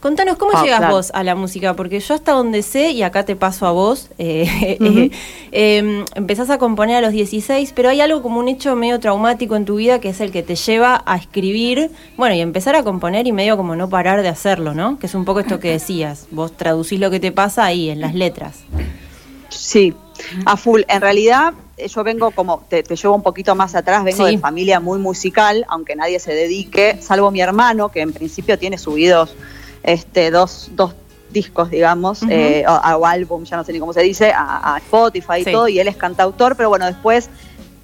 Contanos, 0.00 0.36
¿cómo 0.36 0.52
Ah, 0.54 0.62
llegas 0.62 0.80
claro. 0.80 0.96
vos 0.96 1.10
a 1.14 1.24
la 1.24 1.34
música? 1.34 1.72
Porque 1.76 1.98
yo 1.98 2.12
hasta 2.12 2.32
donde 2.32 2.60
sé, 2.62 2.90
y 2.90 3.02
acá 3.02 3.24
te 3.24 3.36
paso 3.36 3.66
a 3.66 3.72
vos, 3.72 4.10
eh, 4.18 4.46
eh, 4.78 5.10
eh, 5.50 6.04
empezás 6.14 6.50
a 6.50 6.58
componer 6.58 6.96
a 6.96 7.00
los 7.00 7.12
16, 7.12 7.72
pero 7.74 7.88
hay 7.88 8.02
algo 8.02 8.20
como 8.20 8.38
un 8.38 8.48
hecho 8.48 8.76
medio 8.76 9.00
traumático 9.00 9.56
en 9.56 9.64
tu 9.64 9.76
vida 9.76 10.00
que 10.00 10.10
es 10.10 10.20
el 10.20 10.30
que 10.30 10.42
te 10.42 10.56
lleva 10.56 11.02
a 11.06 11.16
escribir, 11.16 11.90
bueno, 12.18 12.34
y 12.34 12.42
empezar 12.42 12.76
a 12.76 12.82
componer 12.82 13.26
y 13.26 13.32
medio 13.32 13.56
como 13.56 13.76
no 13.76 13.88
parar 13.88 14.20
de 14.20 14.28
hacerlo, 14.28 14.74
¿no? 14.74 14.98
Que 14.98 15.06
es 15.06 15.14
un 15.14 15.24
poco 15.24 15.40
esto 15.40 15.58
que 15.58 15.70
decías, 15.70 16.26
vos 16.30 16.54
traducís 16.54 17.00
lo 17.00 17.10
que 17.10 17.18
te 17.18 17.32
pasa 17.32 17.64
ahí, 17.64 17.88
en 17.88 18.02
las 18.02 18.14
letras. 18.14 18.58
Sí, 19.48 19.94
a 20.46 20.56
full. 20.56 20.82
En 20.88 21.00
realidad, 21.00 21.52
eh, 21.76 21.88
yo 21.88 22.04
vengo 22.04 22.30
como, 22.30 22.64
te, 22.68 22.82
te 22.82 22.96
llevo 22.96 23.14
un 23.14 23.22
poquito 23.22 23.54
más 23.54 23.74
atrás, 23.74 24.04
vengo 24.04 24.26
Sí. 24.26 24.32
de 24.36 24.38
familia 24.38 24.80
muy 24.80 24.98
musical, 24.98 25.64
aunque 25.68 25.96
nadie 25.96 26.18
se 26.20 26.32
dedique, 26.34 26.98
salvo 27.00 27.30
mi 27.30 27.40
hermano, 27.40 27.88
que 27.90 28.00
en 28.00 28.12
principio 28.12 28.58
tiene 28.58 28.78
subidos 28.78 29.34
este, 29.82 30.30
dos, 30.30 30.70
dos 30.72 30.94
discos, 31.30 31.68
digamos, 31.70 32.20
eh, 32.30 32.64
o, 32.68 32.72
o 32.72 33.06
álbum, 33.06 33.42
ya 33.44 33.56
no 33.56 33.64
sé 33.64 33.72
ni 33.72 33.80
cómo 33.80 33.92
se 33.92 34.02
dice, 34.02 34.30
a, 34.32 34.74
a 34.74 34.78
Spotify 34.78 35.40
y 35.40 35.44
Sí. 35.44 35.52
todo, 35.52 35.66
y 35.68 35.80
él 35.80 35.88
es 35.88 35.96
cantautor, 35.96 36.54
pero 36.56 36.68
bueno, 36.68 36.86
después 36.86 37.28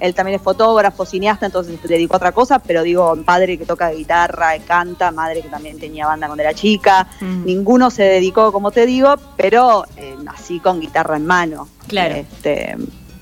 él 0.01 0.15
también 0.15 0.37
es 0.37 0.43
fotógrafo, 0.43 1.05
cineasta, 1.05 1.47
entonces 1.47 1.79
se 1.81 1.89
dedicó 1.89 2.15
a 2.15 2.17
otra 2.17 2.33
cosa, 2.33 2.59
pero 2.59 2.83
digo, 2.83 3.17
padre 3.25 3.59
que 3.59 3.67
toca 3.67 3.91
guitarra, 3.91 4.59
canta, 4.67 5.11
madre 5.13 5.43
que 5.43 5.49
también 5.49 5.79
tenía 5.79 6.07
banda 6.07 6.27
cuando 6.27 6.43
era 6.43 6.55
chica, 6.55 7.07
Mm. 7.21 7.45
ninguno 7.45 7.91
se 7.91 8.03
dedicó, 8.03 8.51
como 8.53 8.71
te 8.71 8.87
digo, 8.87 9.15
pero 9.37 9.85
eh, 9.97 10.17
nací 10.23 10.59
con 10.61 10.81
guitarra 10.81 11.17
en 11.17 11.27
mano. 11.27 11.69
Claro. 11.87 12.17
Este, 12.17 12.77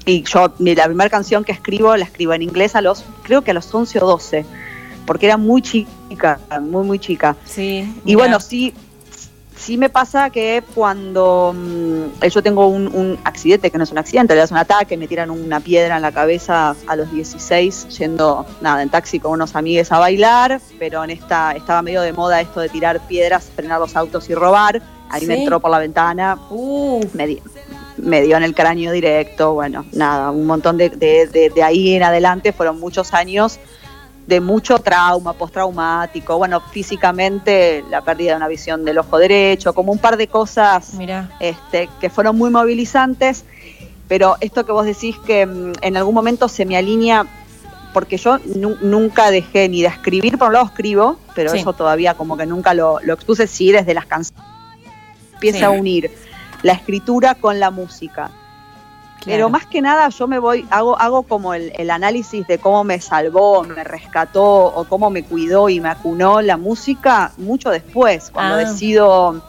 y 0.07 0.23
yo, 0.23 0.55
la 0.59 0.85
primera 0.87 1.11
canción 1.11 1.45
que 1.45 1.53
escribo, 1.53 1.97
la 1.97 2.05
escribo 2.05 2.33
en 2.33 2.43
inglés 2.43 2.75
a 2.75 2.81
los, 2.81 3.05
creo 3.23 3.43
que 3.43 3.51
a 3.51 3.55
los 3.55 3.75
11 3.75 3.99
o 4.01 4.07
12, 4.07 4.47
porque 5.07 5.27
era 5.27 5.37
muy 5.37 5.61
chica, 5.63 6.39
muy, 6.61 6.85
muy 6.87 6.99
chica. 6.99 7.37
Sí. 7.45 7.93
Y 8.05 8.15
bueno, 8.15 8.41
sí, 8.41 8.73
sí 9.59 9.77
me 9.77 9.89
pasa 9.89 10.31
que 10.31 10.63
cuando 10.75 11.53
mm, 11.55 12.25
yo 12.27 12.43
tengo 12.43 12.69
un, 12.69 12.87
un 12.89 13.19
accidente, 13.25 13.71
que 13.71 13.79
no 13.79 13.85
es 13.85 13.91
un 13.93 13.99
accidente, 13.99 14.35
le 14.35 14.41
das 14.41 14.51
un 14.51 14.57
ataque, 14.57 14.97
me 14.97 15.07
tiran 15.09 15.31
una 15.31 15.61
piedra 15.61 15.97
en 15.97 16.03
la 16.03 16.13
cabeza 16.13 16.75
a 16.87 16.97
los 16.97 17.11
16, 17.13 17.89
yendo 17.99 18.47
nada 18.61 18.83
en 18.83 18.89
taxi 18.89 19.19
con 19.21 19.33
unos 19.33 19.55
amigues 19.57 19.91
a 19.93 19.99
bailar, 19.99 20.61
pero 20.79 21.03
en 21.05 21.11
esta 21.11 21.53
estaba 21.53 21.83
medio 21.83 22.01
de 22.03 22.13
moda 22.13 22.41
esto 22.41 22.61
de 22.61 22.69
tirar 22.69 23.01
piedras, 23.07 23.51
frenar 23.55 23.81
los 23.81 23.97
autos 23.97 24.29
y 24.31 24.35
robar. 24.35 24.81
Ahí 25.11 25.27
me 25.27 25.35
entró 25.41 25.59
por 25.61 25.71
la 25.71 25.79
ventana, 25.79 26.39
me, 27.15 27.27
di- 27.27 27.43
me 27.97 28.21
dio 28.23 28.37
en 28.37 28.43
el 28.43 28.55
cráneo 28.55 28.93
directo, 28.93 29.55
bueno, 29.55 29.87
nada, 29.93 30.31
un 30.31 30.47
montón 30.47 30.77
de, 30.77 30.91
de- 30.91 31.27
de- 31.27 31.49
de 31.51 31.63
ahí 31.63 31.95
en 31.95 32.03
adelante 32.03 32.53
fueron 32.53 32.79
muchos 32.79 33.15
años 33.15 33.59
de 34.29 34.41
mucho 34.43 34.79
trauma 34.79 35.33
postraumático, 35.33 36.37
bueno, 36.37 36.61
físicamente 36.61 37.83
la 37.91 38.03
pérdida 38.03 38.33
de 38.33 38.37
una 38.37 38.49
visión 38.49 38.85
del 38.85 38.99
ojo 38.99 39.17
derecho, 39.17 39.73
como 39.73 39.91
un 39.91 39.99
par 39.99 40.19
de 40.19 40.27
cosas 40.29 40.93
este, 41.41 41.89
que 41.99 42.11
fueron 42.11 42.37
muy 42.37 42.51
movilizantes, 42.51 43.45
pero 44.07 44.37
esto 44.41 44.67
que 44.67 44.73
vos 44.73 44.85
decís 44.85 45.17
que 45.27 45.47
mm, 45.47 45.73
en 45.81 45.97
algún 45.97 46.15
momento 46.15 46.47
se 46.49 46.67
me 46.67 46.77
alinea, 46.77 47.25
porque 47.95 48.19
yo 48.19 48.37
nu- 48.55 48.77
nunca 48.83 49.31
dejé 49.31 49.67
ni 49.71 49.81
de 49.81 49.89
escribir, 49.89 50.37
por 50.37 50.49
un 50.49 50.53
lado 50.55 50.67
escribo, 50.67 51.17
pero 51.35 51.51
Sí. 51.51 51.61
eso 51.61 51.73
todavía 51.73 52.13
como 52.13 52.37
que 52.37 52.45
nunca 52.45 52.75
lo, 52.75 53.01
lo 53.03 53.15
expuse, 53.15 53.47
sí, 53.47 53.73
desde 53.73 53.95
las 53.95 54.05
canciones 54.05 54.45
empieza 55.33 55.59
Sí. 55.61 55.65
a 55.65 55.71
unir 55.71 56.11
la 56.63 56.75
escritura 56.75 57.35
con 57.35 57.59
la 57.61 57.71
música. 57.71 58.31
Pero 59.29 59.49
más 59.51 59.67
que 59.67 59.81
nada 59.83 60.09
yo 60.09 60.27
me 60.27 60.39
voy, 60.39 60.67
hago, 60.71 60.99
hago 60.99 61.23
como 61.23 61.55
el, 61.55 61.73
el 61.77 61.91
análisis 61.91 62.47
de 62.47 62.59
cómo 62.59 62.83
me 62.85 63.01
salvó, 63.01 63.63
me 63.65 63.85
rescató 63.85 64.45
o 64.45 64.85
cómo 64.85 65.11
me 65.11 65.23
cuidó 65.23 65.69
y 65.69 65.81
me 65.81 65.89
acunó 65.89 66.41
la 66.41 66.57
música 66.57 67.33
mucho 67.37 67.71
después, 67.71 68.31
cuando 68.33 68.55
Ah. 68.55 68.59
decido 68.59 69.43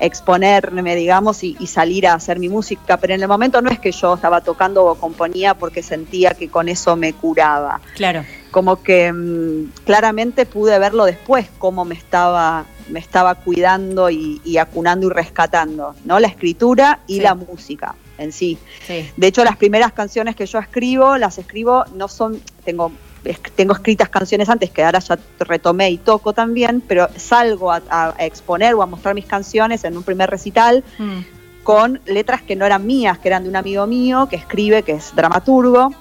exponerme, 0.00 0.96
digamos, 0.96 1.44
y, 1.44 1.56
y 1.60 1.68
salir 1.68 2.06
a 2.08 2.14
hacer 2.14 2.38
mi 2.40 2.48
música. 2.48 2.96
Pero 2.96 3.14
en 3.14 3.22
el 3.22 3.28
momento 3.28 3.62
no 3.62 3.70
es 3.70 3.78
que 3.78 3.92
yo 3.92 4.14
estaba 4.14 4.40
tocando 4.40 4.84
o 4.84 4.94
componía 4.96 5.54
porque 5.54 5.82
sentía 5.82 6.30
que 6.30 6.48
con 6.48 6.68
eso 6.68 6.96
me 6.96 7.12
curaba. 7.12 7.80
Claro. 7.94 8.24
Como 8.50 8.82
que 8.82 9.12
mm, 9.12 9.72
claramente 9.84 10.44
pude 10.44 10.78
verlo 10.80 11.04
después, 11.04 11.46
cómo 11.58 11.84
me 11.84 11.94
estaba, 11.94 12.64
me 12.88 12.98
estaba 12.98 13.36
cuidando 13.36 14.10
y, 14.10 14.40
y 14.44 14.58
acunando 14.58 15.06
y 15.06 15.10
rescatando, 15.10 15.94
¿no? 16.04 16.18
La 16.18 16.26
escritura 16.28 16.98
y 17.06 17.16
Sí. 17.16 17.20
la 17.20 17.34
música 17.36 17.94
en 18.22 18.32
sí. 18.32 18.58
Sí. 18.86 19.10
De 19.16 19.26
hecho, 19.26 19.44
las 19.44 19.56
primeras 19.56 19.92
canciones 19.92 20.34
que 20.36 20.46
yo 20.46 20.58
escribo, 20.58 21.16
las 21.18 21.38
escribo, 21.38 21.84
no 21.94 22.08
son, 22.08 22.40
tengo, 22.64 22.90
es- 23.24 23.40
tengo 23.54 23.72
escritas 23.74 24.08
canciones 24.08 24.48
antes 24.48 24.70
que 24.70 24.82
ahora 24.84 24.98
ya 25.00 25.18
retomé 25.40 25.90
y 25.90 25.98
toco 25.98 26.32
también, 26.32 26.80
pero 26.86 27.08
salgo 27.16 27.70
a, 27.72 27.82
a- 27.90 28.14
a 28.18 28.24
exponer 28.24 28.74
o 28.74 28.82
a 28.82 28.86
mostrar 28.86 29.14
mis 29.14 29.26
canciones 29.26 29.84
en 29.84 29.96
un 29.96 30.02
primer 30.02 30.30
recital 30.30 30.82
Mm. 30.98 31.20
con 31.62 32.00
letras 32.06 32.42
que 32.42 32.56
no 32.56 32.66
eran 32.66 32.84
mías, 32.86 33.18
que 33.18 33.28
eran 33.28 33.44
de 33.44 33.48
un 33.48 33.56
amigo 33.56 33.86
mío 33.86 34.26
que 34.28 34.36
escribe, 34.36 34.82
que 34.82 34.92
es 34.92 35.14
dramaturgo. 35.14 35.94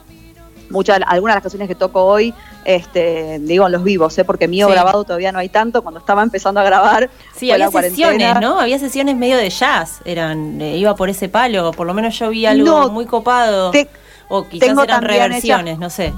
Muchas, 0.71 0.99
algunas 1.05 1.33
de 1.33 1.37
las 1.37 1.43
canciones 1.43 1.67
que 1.67 1.75
toco 1.75 2.03
hoy, 2.05 2.33
este, 2.65 3.39
digo 3.39 3.65
en 3.65 3.71
los 3.71 3.83
vivos, 3.83 4.17
¿eh? 4.17 4.23
porque 4.25 4.47
mío 4.47 4.67
Sí. 4.67 4.73
grabado 4.73 5.03
todavía 5.03 5.31
no 5.31 5.39
hay 5.39 5.49
tanto. 5.49 5.81
Cuando 5.81 5.99
estaba 5.99 6.23
empezando 6.23 6.59
a 6.59 6.63
grabar, 6.63 7.09
Sí, 7.35 7.51
había 7.51 7.69
sesiones, 7.69 8.39
¿no? 8.41 8.59
Había 8.59 8.79
sesiones 8.79 9.15
medio 9.15 9.37
de 9.37 9.49
jazz, 9.49 9.99
eran, 10.05 10.59
eh, 10.61 10.77
iba 10.77 10.95
por 10.95 11.09
ese 11.09 11.29
palo, 11.29 11.71
por 11.71 11.85
lo 11.87 11.93
menos 11.93 12.17
yo 12.17 12.29
vi 12.29 12.45
algo 12.45 12.65
No, 12.65 12.89
muy 12.89 13.05
copado. 13.05 13.71
te- 13.71 13.89
o 14.29 14.47
quizás 14.47 14.67
tengo 14.69 14.83
eran 14.83 15.01
reversiones, 15.03 15.77
no 15.77 15.89
sé. 15.89 16.13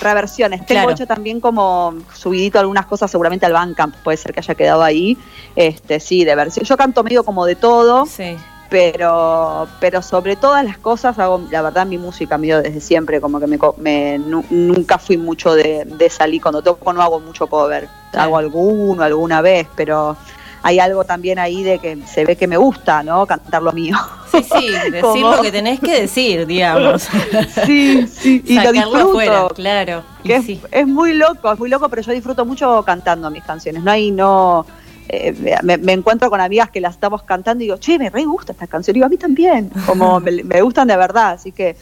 reversiones. 0.00 0.60
Tengo 0.66 0.80
Claro. 0.82 0.90
hecho 0.90 1.06
también 1.06 1.40
como 1.40 1.94
subidito 2.14 2.58
algunas 2.58 2.84
cosas, 2.86 3.10
seguramente 3.10 3.46
al 3.46 3.52
Bandcamp 3.54 3.94
puede 4.04 4.18
ser 4.18 4.32
que 4.34 4.40
haya 4.40 4.54
quedado 4.54 4.82
ahí. 4.82 5.16
Este, 5.54 6.00
sí, 6.00 6.22
de 6.24 6.34
versión. 6.34 6.66
Yo 6.66 6.76
canto 6.76 7.02
medio 7.02 7.24
como 7.24 7.46
de 7.46 7.56
todo, 7.56 8.04
Sí. 8.04 8.36
Pero 8.68 9.68
pero 9.80 10.02
sobre 10.02 10.36
todas 10.36 10.64
las 10.64 10.78
cosas 10.78 11.18
hago, 11.18 11.40
la 11.50 11.62
verdad, 11.62 11.86
mi 11.86 11.98
música 11.98 12.38
medio 12.38 12.62
desde 12.62 12.80
siempre, 12.80 13.20
como 13.20 13.40
que 13.40 13.46
me, 13.46 13.58
me- 13.78 14.18
nu- 14.18 14.44
nunca 14.50 14.98
fui 14.98 15.16
mucho 15.16 15.54
de, 15.54 15.84
de 15.84 16.10
salir. 16.10 16.42
Cuando 16.42 16.62
toco 16.62 16.92
no 16.92 17.02
hago 17.02 17.20
mucho 17.20 17.46
cover, 17.46 17.88
hago 18.12 18.38
alguno, 18.38 19.02
alguna 19.02 19.40
vez, 19.40 19.66
pero 19.76 20.16
hay 20.62 20.80
algo 20.80 21.04
también 21.04 21.38
ahí 21.38 21.62
de 21.62 21.78
que 21.78 21.96
se 22.06 22.24
ve 22.24 22.34
que 22.34 22.48
me 22.48 22.56
gusta, 22.56 23.02
¿no? 23.04 23.24
Cantar 23.26 23.62
lo 23.62 23.72
mío. 23.72 23.96
Sí, 24.32 24.42
sí, 24.42 24.68
decir 24.90 25.00
Como- 25.00 25.36
lo 25.36 25.42
que 25.42 25.52
tenés 25.52 25.78
que 25.80 26.00
decir, 26.02 26.46
digamos. 26.46 27.08
Sí, 27.66 28.06
sí, 28.08 28.42
y 28.44 28.58
lo 28.58 28.72
disfruto. 28.72 29.08
afuera, 29.10 29.46
claro. 29.54 30.02
Y 30.24 30.28
que 30.28 30.36
es, 30.36 30.44
sí. 30.44 30.60
es 30.72 30.86
muy 30.86 31.14
loco, 31.14 31.52
es 31.52 31.58
muy 31.58 31.68
loco, 31.70 31.88
pero 31.88 32.02
yo 32.02 32.12
disfruto 32.12 32.44
mucho 32.44 32.82
cantando 32.84 33.30
mis 33.30 33.44
canciones. 33.44 33.82
No 33.82 33.90
hay, 33.92 34.10
no. 34.10 34.66
Eh, 35.08 35.60
me, 35.62 35.76
me 35.78 35.92
encuentro 35.92 36.28
con 36.30 36.40
amigas 36.40 36.70
que 36.70 36.80
las 36.80 36.94
estamos 36.94 37.22
cantando 37.22 37.62
y 37.62 37.66
digo, 37.66 37.78
che, 37.78 37.98
me 37.98 38.10
re 38.10 38.24
gusta 38.24 38.52
esta 38.52 38.66
canción. 38.66 38.94
Y 38.94 38.96
digo, 38.96 39.06
a 39.06 39.08
mí 39.08 39.16
también. 39.16 39.70
Como 39.86 40.20
me, 40.20 40.42
me 40.42 40.60
gustan 40.62 40.88
de 40.88 40.96
verdad. 40.96 41.32
Así 41.32 41.52
que. 41.52 41.76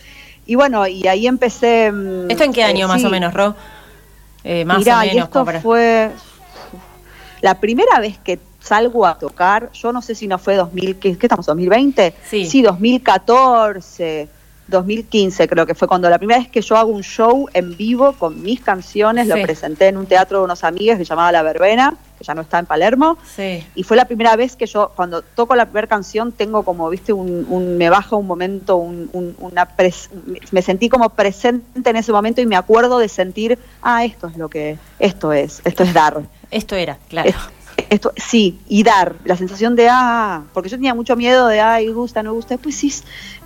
Y 0.47 0.55
bueno, 0.57 0.87
y 0.87 1.07
ahí 1.09 1.27
empecé. 1.27 1.91
mm, 1.91 2.31
¿Esto 2.31 2.45
en 2.45 2.53
qué 2.53 2.61
eh, 2.61 2.65
año 2.65 2.87
más 2.89 3.01
sí. 3.01 3.07
o 3.07 3.11
menos, 3.11 3.33
Ro? 3.33 3.55
Eh, 4.45 4.65
más 4.67 4.79
Mirá, 4.79 5.01
o 5.01 5.05
y 5.05 5.09
menos. 5.09 5.25
esto 5.25 5.33
como 5.33 5.45
para- 5.47 5.61
fue. 5.61 6.11
La 7.41 7.61
primera 7.61 7.99
vez 8.01 8.19
que 8.19 8.39
salgo 8.61 9.05
a 9.07 9.19
tocar, 9.19 9.71
yo 9.73 9.93
no 9.93 10.01
sé 10.01 10.15
si 10.15 10.27
no 10.27 10.39
fue 10.39 10.55
2000, 10.57 10.97
¿qué, 10.97 11.17
qué 11.19 11.27
estamos? 11.27 11.47
¿2020? 11.47 12.13
Sí. 12.29 12.63
2014, 12.63 14.29
2015 14.69 15.47
creo 15.49 15.67
que 15.67 15.75
fue 15.75 15.89
cuando 15.89 16.09
la 16.09 16.19
primera 16.19 16.39
vez 16.41 16.49
que 16.49 16.61
yo 16.63 16.77
hago 16.77 16.91
un 16.91 17.03
show 17.03 17.49
en 17.53 17.77
vivo 17.77 18.13
con 18.15 18.43
mis 18.43 18.61
canciones, 18.61 19.27
Sí. 19.29 19.33
lo 19.37 19.43
presenté 19.43 19.89
en 19.89 19.97
un 19.97 20.07
teatro 20.07 20.39
de 20.39 20.45
unos 20.45 20.65
amigos 20.65 20.97
que 20.99 21.05
llamaba 21.05 21.31
La 21.33 21.43
Verbena, 21.43 21.95
que 22.19 22.25
ya 22.25 22.35
no 22.35 22.43
está 22.43 22.59
en 22.61 22.67
Palermo, 22.67 23.19
Sí. 23.37 23.65
y 23.75 23.83
fue 23.83 23.97
la 23.97 24.05
primera 24.07 24.37
vez 24.37 24.57
que 24.57 24.67
yo, 24.67 24.93
cuando 24.97 25.23
toco 25.23 25.55
la 25.57 25.67
primera 25.67 25.87
canción, 25.87 26.33
tengo 26.33 26.63
como, 26.63 26.89
viste, 26.89 27.13
un, 27.13 27.47
un- 27.49 27.77
me 27.77 27.91
baja 27.91 28.17
un 28.17 28.27
momento, 28.27 28.77
un- 28.77 29.11
un- 29.13 29.37
una 29.39 29.77
pres- 29.77 30.09
me 30.51 30.63
sentí 30.63 30.89
como 30.89 31.11
presente 31.11 31.91
en 31.91 31.97
ese 31.97 32.13
momento 32.13 32.41
y 32.41 32.47
me 32.47 32.57
acuerdo 32.57 32.99
de 32.99 33.09
sentir, 33.09 33.59
ah, 33.83 34.05
esto 34.05 34.29
es 34.29 34.37
lo 34.37 34.49
que, 34.49 34.79
esto 34.99 35.33
es, 35.33 35.61
esto 35.65 35.83
es 35.83 35.93
dar. 35.93 36.23
Esto 36.51 36.77
era, 36.77 36.99
claro. 37.09 37.33
Esto, 37.95 38.13
sí, 38.17 38.59
y 38.69 38.83
dar, 38.83 39.15
la 39.25 39.37
sensación 39.37 39.77
de, 39.77 39.89
ah, 39.91 40.43
porque 40.53 40.69
yo 40.69 40.77
tenía 40.77 40.95
mucho 40.95 41.15
miedo 41.17 41.47
de, 41.47 41.61
ay, 41.61 41.89
gusta, 41.89 42.23
no 42.23 42.33
gusta, 42.35 42.57
pues 42.59 42.75
sí, 42.77 42.93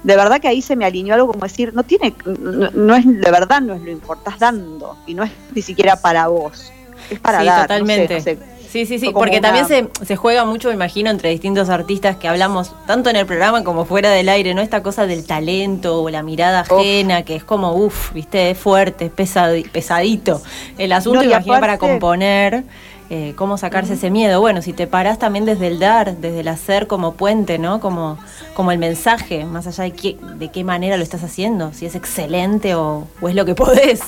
de 0.03 0.17
verdad 0.17 0.41
que 0.41 0.49
ahí 0.49 0.63
se 0.63 0.75
me 0.75 0.85
alineó 0.87 1.15
algo 1.15 1.27
como 1.33 1.45
decir, 1.45 1.75
no 1.75 1.83
tiene, 1.83 2.15
no, 2.25 2.71
no 2.73 2.97
es, 2.97 3.05
de 3.07 3.31
verdad 3.31 3.61
no 3.61 3.75
es 3.75 3.83
lo 3.83 3.91
importante, 3.91 4.31
estás 4.31 4.41
dando, 4.41 4.97
y 5.07 5.15
no 5.15 5.23
es 5.25 5.31
ni 5.55 5.61
siquiera 5.61 5.97
para 5.97 6.29
vos, 6.29 6.73
es 7.11 7.19
para 7.21 7.41
sí, 7.41 7.47
dar, 7.47 7.57
no 7.59 7.63
sé, 7.63 7.69
totalmente. 7.69 8.15
no 8.15 8.21
sé. 8.23 8.39
Sí, 8.69 8.85
sí, 8.85 8.99
sí, 8.99 9.11
porque 9.15 9.39
una- 9.39 9.49
también 9.49 9.67
se, 9.67 9.89
se 10.05 10.17
juega 10.17 10.45
mucho, 10.45 10.69
me 10.69 10.75
imagino, 10.75 11.09
entre 11.09 11.31
distintos 11.31 11.71
artistas 11.71 12.17
que 12.17 12.29
hablamos 12.29 12.71
tanto 12.87 13.09
en 13.09 13.17
el 13.17 13.25
programa 13.25 13.65
como 13.65 13.87
fuera 13.87 14.11
del 14.11 14.29
aire, 14.29 14.53
¿no? 14.53 14.61
Esta 14.61 14.83
cosa 14.83 15.07
del 15.07 15.25
talento 15.27 16.03
o 16.03 16.11
la 16.11 16.23
mirada 16.23 16.61
ajena, 16.61 17.23
que 17.23 17.35
es 17.35 17.45
como, 17.45 17.73
uff, 17.73 18.13
viste, 18.13 18.51
es 18.51 18.59
fuerte, 18.59 19.07
es 19.07 19.13
pesadi- 19.13 19.67
pesadito. 19.71 20.43
El 20.77 20.93
asunto, 20.93 21.21
No, 21.23 21.25
imagino, 21.31 21.59
para 21.61 21.79
componer, 21.79 22.65
eh, 23.11 23.33
cómo 23.37 23.57
sacarse 23.57 23.95
ese 23.95 24.11
miedo. 24.11 24.41
Bueno, 24.41 24.61
si 24.61 24.73
te 24.73 24.87
parás 24.87 25.19
también 25.19 25.45
desde 25.45 25.69
el 25.69 25.79
dar, 25.79 26.17
desde 26.17 26.41
el 26.41 26.49
hacer 26.49 26.87
como 26.87 27.15
puente, 27.15 27.59
¿no? 27.59 27.81
Como, 27.81 28.19
como 28.55 28.73
el 28.73 28.79
mensaje, 28.79 29.45
más 29.45 29.67
allá 29.67 29.85
de 29.85 29.93
qué, 29.93 30.19
de 30.37 30.51
qué 30.51 30.65
manera 30.65 30.97
lo 30.97 31.03
estás 31.03 31.25
haciendo, 31.25 31.73
si 31.73 31.87
es 31.87 31.95
excelente 31.95 32.75
o, 32.75 33.07
o 33.21 33.29
es 33.29 33.35
lo 33.35 33.45
que 33.45 33.55
podés. 33.57 34.01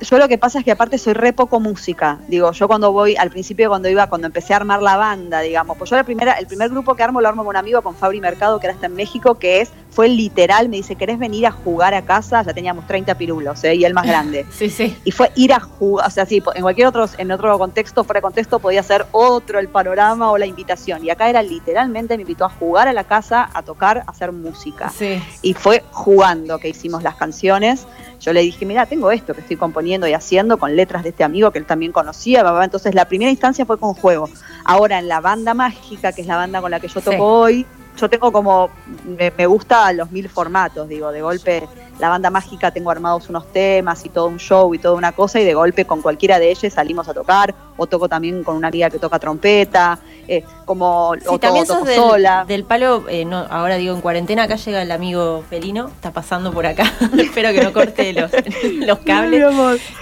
Yo 0.00 0.16
lo 0.18 0.28
que 0.28 0.38
pasa 0.38 0.60
es 0.60 0.64
que 0.64 0.70
aparte 0.70 0.96
soy 0.96 1.12
re 1.12 1.32
poco 1.32 1.58
música. 1.58 2.20
Digo, 2.28 2.52
yo 2.52 2.68
cuando 2.68 2.92
voy, 2.92 3.16
al 3.16 3.30
principio 3.30 3.68
cuando 3.68 3.88
iba, 3.88 4.06
cuando 4.06 4.28
empecé 4.28 4.52
a 4.52 4.56
armar 4.56 4.80
la 4.80 4.96
banda, 4.96 5.40
digamos, 5.40 5.76
pues 5.76 5.90
yo 5.90 5.96
la 5.96 6.04
primera, 6.04 6.34
el 6.34 6.46
primer 6.46 6.70
grupo 6.70 6.94
que 6.94 7.02
armo 7.02 7.20
lo 7.20 7.28
armo 7.28 7.42
con 7.42 7.50
un 7.50 7.56
amigo, 7.56 7.82
con 7.82 7.96
Fabri 7.96 8.20
Mercado, 8.20 8.60
que 8.60 8.68
ahora 8.68 8.74
está 8.74 8.86
en 8.86 8.94
México, 8.94 9.38
que 9.40 9.60
es, 9.60 9.72
fue 9.90 10.08
literal, 10.08 10.68
me 10.68 10.76
dice, 10.76 10.94
¿querés 10.96 11.18
venir 11.18 11.46
a 11.46 11.50
jugar 11.50 11.92
a 11.94 12.02
casa? 12.02 12.42
Ya 12.42 12.52
teníamos 12.54 12.86
30 12.86 13.16
pirulos, 13.16 13.64
¿eh? 13.64 13.74
y 13.74 13.84
el 13.84 13.94
más 13.94 14.06
grande. 14.06 14.46
Sí, 14.50 14.70
sí. 14.70 14.96
Y 15.04 15.10
fue 15.10 15.32
ir 15.34 15.52
a 15.52 15.60
jugar, 15.60 16.06
o 16.06 16.10
sea, 16.10 16.24
sí, 16.26 16.42
en 16.54 16.62
cualquier 16.62 16.86
otro, 16.86 17.06
en 17.18 17.30
otro 17.32 17.58
contexto, 17.58 18.04
fuera 18.04 18.18
de 18.18 18.22
contexto, 18.22 18.58
podía 18.60 18.82
ser 18.82 19.06
otro 19.12 19.58
el 19.58 19.68
panorama 19.68 20.30
o 20.30 20.38
la 20.38 20.46
invitación. 20.46 21.04
Y 21.04 21.10
acá 21.10 21.28
era 21.28 21.42
literalmente, 21.42 22.16
me 22.16 22.22
invitó 22.22 22.44
a 22.44 22.48
jugar 22.48 22.86
a 22.86 22.92
la 22.92 23.04
casa, 23.04 23.48
a 23.52 23.62
tocar, 23.62 23.98
a 24.06 24.10
hacer 24.10 24.30
música. 24.32 24.90
Sí. 24.90 25.22
Y 25.42 25.54
fue 25.54 25.82
jugando 25.90 26.58
que 26.58 26.68
hicimos 26.68 27.02
las 27.02 27.16
canciones. 27.16 27.86
Yo 28.20 28.32
le 28.32 28.40
dije, 28.42 28.66
mira, 28.66 28.86
tengo 28.86 29.10
esto 29.10 29.32
que 29.34 29.40
estoy 29.40 29.56
componiendo 29.56 30.06
y 30.06 30.12
haciendo 30.12 30.58
con 30.58 30.74
letras 30.76 31.02
de 31.02 31.10
este 31.10 31.24
amigo 31.24 31.50
que 31.50 31.58
él 31.58 31.66
también 31.66 31.92
conocía. 31.92 32.42
bla. 32.42 32.62
Entonces 32.64 32.94
la 32.94 33.06
primera 33.06 33.30
instancia 33.30 33.64
fue 33.64 33.78
con 33.78 33.94
juego. 33.94 34.28
Ahora 34.64 34.98
en 34.98 35.08
la 35.08 35.20
banda 35.20 35.54
mágica, 35.54 36.12
que 36.12 36.20
es 36.22 36.26
la 36.26 36.36
banda 36.36 36.60
con 36.60 36.70
la 36.70 36.78
que 36.80 36.88
yo 36.88 37.00
toco 37.00 37.10
Sí. 37.12 37.16
hoy, 37.20 37.66
yo 38.00 38.08
tengo 38.08 38.32
como, 38.32 38.70
me, 39.04 39.32
me 39.36 39.46
gusta 39.46 39.92
los 39.92 40.10
mil 40.10 40.28
formatos, 40.28 40.88
digo, 40.88 41.12
de 41.12 41.22
golpe 41.22 41.68
la 41.98 42.08
banda 42.08 42.30
mágica 42.30 42.70
tengo 42.70 42.90
armados 42.90 43.28
unos 43.28 43.52
temas 43.52 44.04
y 44.04 44.08
todo 44.08 44.26
un 44.26 44.38
show 44.38 44.72
y 44.74 44.78
toda 44.78 44.94
una 44.94 45.12
cosa 45.12 45.40
y 45.40 45.44
de 45.44 45.54
golpe 45.54 45.84
con 45.84 46.00
cualquiera 46.00 46.38
de 46.38 46.50
ellos 46.50 46.72
salimos 46.72 47.08
a 47.08 47.14
tocar 47.14 47.54
o 47.76 47.86
toco 47.86 48.08
también 48.08 48.44
con 48.44 48.56
una 48.56 48.68
amiga 48.68 48.90
que 48.90 48.98
toca 48.98 49.18
trompeta, 49.18 49.98
eh, 50.26 50.44
como 50.64 51.14
Sí, 51.18 51.24
o 51.26 51.38
también 51.38 51.66
toco 51.66 51.80
sos 51.80 51.88
del, 51.88 51.96
sola. 51.96 52.44
del 52.46 52.64
palo, 52.64 53.04
eh, 53.08 53.24
no, 53.24 53.38
ahora 53.50 53.76
digo 53.76 53.94
en 53.94 54.00
cuarentena, 54.00 54.44
acá 54.44 54.56
llega 54.56 54.82
el 54.82 54.90
amigo 54.90 55.44
Felino, 55.48 55.88
está 55.88 56.12
pasando 56.12 56.52
por 56.52 56.66
acá, 56.66 56.92
espero 57.18 57.50
que 57.52 57.62
no 57.62 57.72
corte 57.72 58.12
los, 58.12 58.30
los 58.74 58.98
cables. 59.00 59.42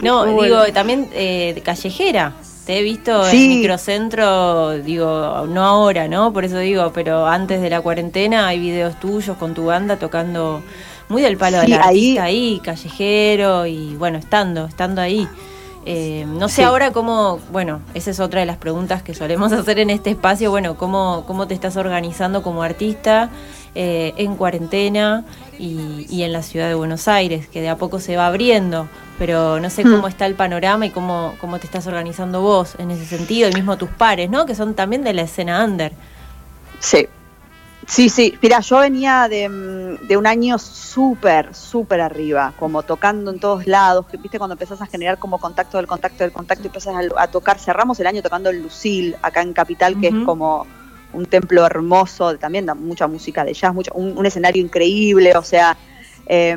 No, 0.01 0.25
digo, 0.25 0.37
bueno. 0.37 0.73
también 0.73 1.09
eh, 1.13 1.53
de 1.55 1.63
callejera, 1.63 2.33
Te 2.67 2.81
he 2.81 2.83
visto 2.83 3.25
Sí. 3.27 3.45
en 3.45 3.49
microcentro, 3.61 4.73
digo, 4.79 5.47
no 5.49 5.63
ahora, 5.65 6.09
¿no? 6.09 6.33
Por 6.33 6.45
eso 6.45 6.59
digo, 6.59 6.91
pero 6.93 7.27
antes 7.27 7.61
de 7.63 7.71
la 7.71 7.81
cuarentena 7.81 8.49
hay 8.49 8.59
videos 8.59 8.99
tuyos 8.99 9.37
con 9.37 9.55
tu 9.55 9.67
banda 9.67 9.97
tocando 9.97 10.63
muy 11.09 11.23
del 11.23 11.37
palo 11.37 11.61
Sí, 11.61 11.71
del 11.71 11.81
ahí- 11.81 11.87
artista 12.19 12.25
ahí, 12.25 12.61
callejero 12.65 13.67
y 13.67 13.95
bueno, 13.95 14.19
estando, 14.19 14.65
estando 14.67 15.01
ahí. 15.01 15.29
Eh, 15.89 16.27
no 16.27 16.49
sé 16.49 16.57
Sí. 16.57 16.63
ahora 16.63 16.91
cómo, 16.91 17.39
bueno, 17.53 17.81
esa 17.95 18.11
es 18.11 18.19
otra 18.19 18.41
de 18.41 18.47
las 18.47 18.57
preguntas 18.57 19.05
que 19.05 19.15
solemos 19.15 19.53
hacer 19.53 19.79
en 19.79 19.91
este 19.91 20.11
espacio, 20.11 20.51
bueno, 20.51 20.77
cómo, 20.77 21.23
cómo 21.29 21.47
te 21.47 21.55
estás 21.55 21.77
organizando 21.77 22.43
como 22.43 22.65
artista 22.65 23.31
eh, 23.77 24.15
en 24.17 24.35
cuarentena 24.37 25.25
y, 25.59 26.07
y 26.09 26.23
en 26.25 26.33
la 26.33 26.43
ciudad 26.43 26.67
de 26.69 26.75
Buenos 26.75 27.07
Aires, 27.09 27.47
que 27.49 27.61
de 27.61 27.69
a 27.69 27.77
poco 27.77 28.01
se 28.01 28.17
va 28.17 28.27
abriendo, 28.27 28.89
pero 29.19 29.61
no 29.61 29.71
sé 29.71 29.85
Hmm. 29.85 29.93
cómo 29.93 30.09
está 30.09 30.27
el 30.27 30.35
panorama 30.35 30.87
y 30.87 30.91
cómo, 30.91 31.35
cómo 31.39 31.59
te 31.59 31.67
estás 31.67 31.87
organizando 31.87 32.41
vos 32.41 32.75
en 32.79 32.91
ese 32.91 33.05
sentido, 33.07 33.49
y 33.49 33.53
mismo 33.53 33.77
tus 33.79 33.91
pares, 33.91 34.31
¿no? 34.31 34.47
Que 34.47 34.55
son 34.55 34.75
también 34.75 35.05
de 35.05 35.13
la 35.15 35.23
escena 35.23 35.65
under. 35.65 35.93
Sí. 36.81 37.07
Sí, 37.87 38.09
sí. 38.09 38.35
Mira, 38.43 38.59
yo 38.61 38.79
venía 38.79 39.29
de, 39.29 39.49
mm, 39.49 40.07
de 40.09 40.17
un 40.17 40.27
año 40.27 40.59
súper, 40.59 41.55
súper 41.55 42.01
arriba, 42.01 42.53
como 42.57 42.83
tocando 42.83 43.31
en 43.31 43.39
todos 43.39 43.65
lados, 43.69 44.07
que 44.07 44.17
viste 44.17 44.39
cuando 44.39 44.55
empezás 44.55 44.83
a 44.83 44.87
generar 44.87 45.19
como 45.19 45.39
contacto 45.39 45.77
del 45.77 45.87
contacto 45.87 46.25
del 46.25 46.33
contacto 46.33 46.65
y 46.65 46.67
empezás 46.67 46.95
a, 46.97 47.23
a 47.23 47.29
tocar. 47.29 47.61
Cerramos 47.61 48.01
el 48.01 48.09
año 48.09 48.23
tocando 48.23 48.51
el 48.51 48.61
Lucil, 48.61 49.15
acá 49.23 49.41
en 49.43 49.53
Capital, 49.53 50.01
que 50.01 50.09
es 50.09 50.15
como 50.25 50.67
un 51.17 51.27
templo 51.27 51.65
hermoso, 51.65 52.37
también 52.39 52.67
da 52.67 52.75
mucha 52.75 53.07
música 53.07 53.45
de 53.45 53.55
jazz, 53.55 53.73
mucho, 53.75 53.91
un, 53.95 54.17
un 54.17 54.27
escenario 54.27 54.63
increíble, 54.63 55.33
o 55.37 55.43
sea, 55.43 55.77
eh, 56.29 56.57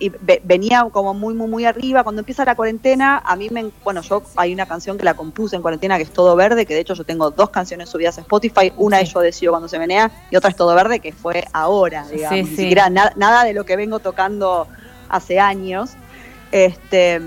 y 0.00 0.08
ve- 0.08 0.40
venía 0.44 0.86
como 0.92 1.14
muy, 1.14 1.34
muy, 1.34 1.46
muy 1.48 1.64
arriba. 1.64 2.02
Cuando 2.02 2.20
empieza 2.20 2.44
la 2.44 2.54
cuarentena, 2.56 3.22
a 3.24 3.36
mí 3.36 3.48
me, 3.50 3.70
bueno, 3.84 4.02
yo 4.02 4.22
hay 4.36 4.52
una 4.52 4.66
canción 4.66 4.98
que 4.98 5.04
la 5.04 5.14
compuse 5.14 5.54
en 5.56 5.62
cuarentena 5.62 5.96
que 5.96 6.02
es 6.02 6.10
Todo 6.12 6.34
Verde, 6.36 6.66
que 6.66 6.74
de 6.74 6.80
hecho 6.80 6.94
yo 6.94 7.04
tengo 7.04 7.30
dos 7.30 7.50
canciones 7.50 7.88
subidas 7.88 8.18
a 8.18 8.22
Spotify, 8.22 8.72
una 8.76 9.00
es 9.00 9.12
Yo 9.12 9.20
Decido 9.20 9.52
Cuando 9.52 9.68
Se 9.68 9.78
Menea 9.78 10.10
y 10.30 10.36
otra 10.36 10.50
es 10.50 10.56
Todo 10.56 10.74
Verde, 10.74 10.98
que 11.00 11.12
fue 11.12 11.44
ahora, 11.52 12.06
digamos, 12.08 12.38
Sí, 12.38 12.42
ni 12.44 12.50
sí. 12.50 12.56
siquiera 12.62 12.90
na- 12.90 13.12
nada 13.16 13.44
de 13.44 13.52
lo 13.54 13.64
que 13.64 13.76
vengo 13.76 14.00
tocando 14.00 14.66
hace 15.08 15.38
años. 15.38 15.92
Este, 16.50 17.20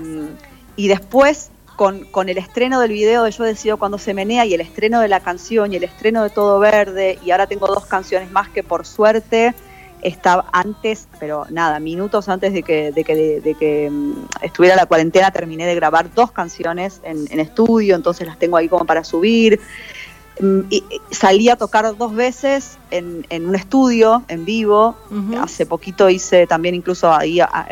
y 0.76 0.88
después, 0.88 1.50
con, 1.78 2.04
con 2.06 2.28
el 2.28 2.38
estreno 2.38 2.80
del 2.80 2.90
video 2.90 3.22
de 3.22 3.30
Yo 3.30 3.44
Decido 3.44 3.76
Cuando 3.76 3.98
Se 3.98 4.12
Menea 4.12 4.44
y 4.44 4.52
el 4.52 4.60
estreno 4.60 5.00
de 5.00 5.06
la 5.06 5.20
canción 5.20 5.72
y 5.72 5.76
el 5.76 5.84
estreno 5.84 6.24
de 6.24 6.30
Todo 6.30 6.58
Verde, 6.58 7.20
y 7.24 7.30
ahora 7.30 7.46
tengo 7.46 7.68
dos 7.68 7.86
canciones 7.86 8.32
más 8.32 8.48
que 8.48 8.64
por 8.64 8.84
suerte 8.84 9.54
estaba 10.02 10.46
antes, 10.52 11.06
pero 11.20 11.46
nada, 11.50 11.78
minutos 11.78 12.28
antes 12.28 12.52
de 12.52 12.64
que, 12.64 12.90
de 12.90 13.04
que, 13.04 13.14
de, 13.14 13.40
de 13.40 13.54
que 13.54 13.88
mm, 13.90 14.12
estuviera 14.42 14.74
la 14.74 14.86
cuarentena, 14.86 15.30
terminé 15.30 15.66
de 15.66 15.76
grabar 15.76 16.12
dos 16.12 16.32
canciones 16.32 17.00
en, 17.04 17.26
en 17.30 17.38
estudio, 17.38 17.94
entonces 17.94 18.26
las 18.26 18.40
tengo 18.40 18.56
ahí 18.56 18.68
como 18.68 18.84
para 18.84 19.04
subir. 19.04 19.60
Mm, 20.40 20.60
Y, 20.70 20.82
salí 21.12 21.48
a 21.48 21.54
tocar 21.56 21.96
dos 21.96 22.12
veces 22.12 22.76
en, 22.90 23.24
en 23.30 23.48
un 23.48 23.54
estudio, 23.54 24.24
en 24.26 24.44
vivo. 24.44 24.96
Hace 25.40 25.64
poquito 25.64 26.08
hice 26.10 26.48
también 26.48 26.74
incluso 26.74 27.12
ahí 27.12 27.38
a- 27.40 27.66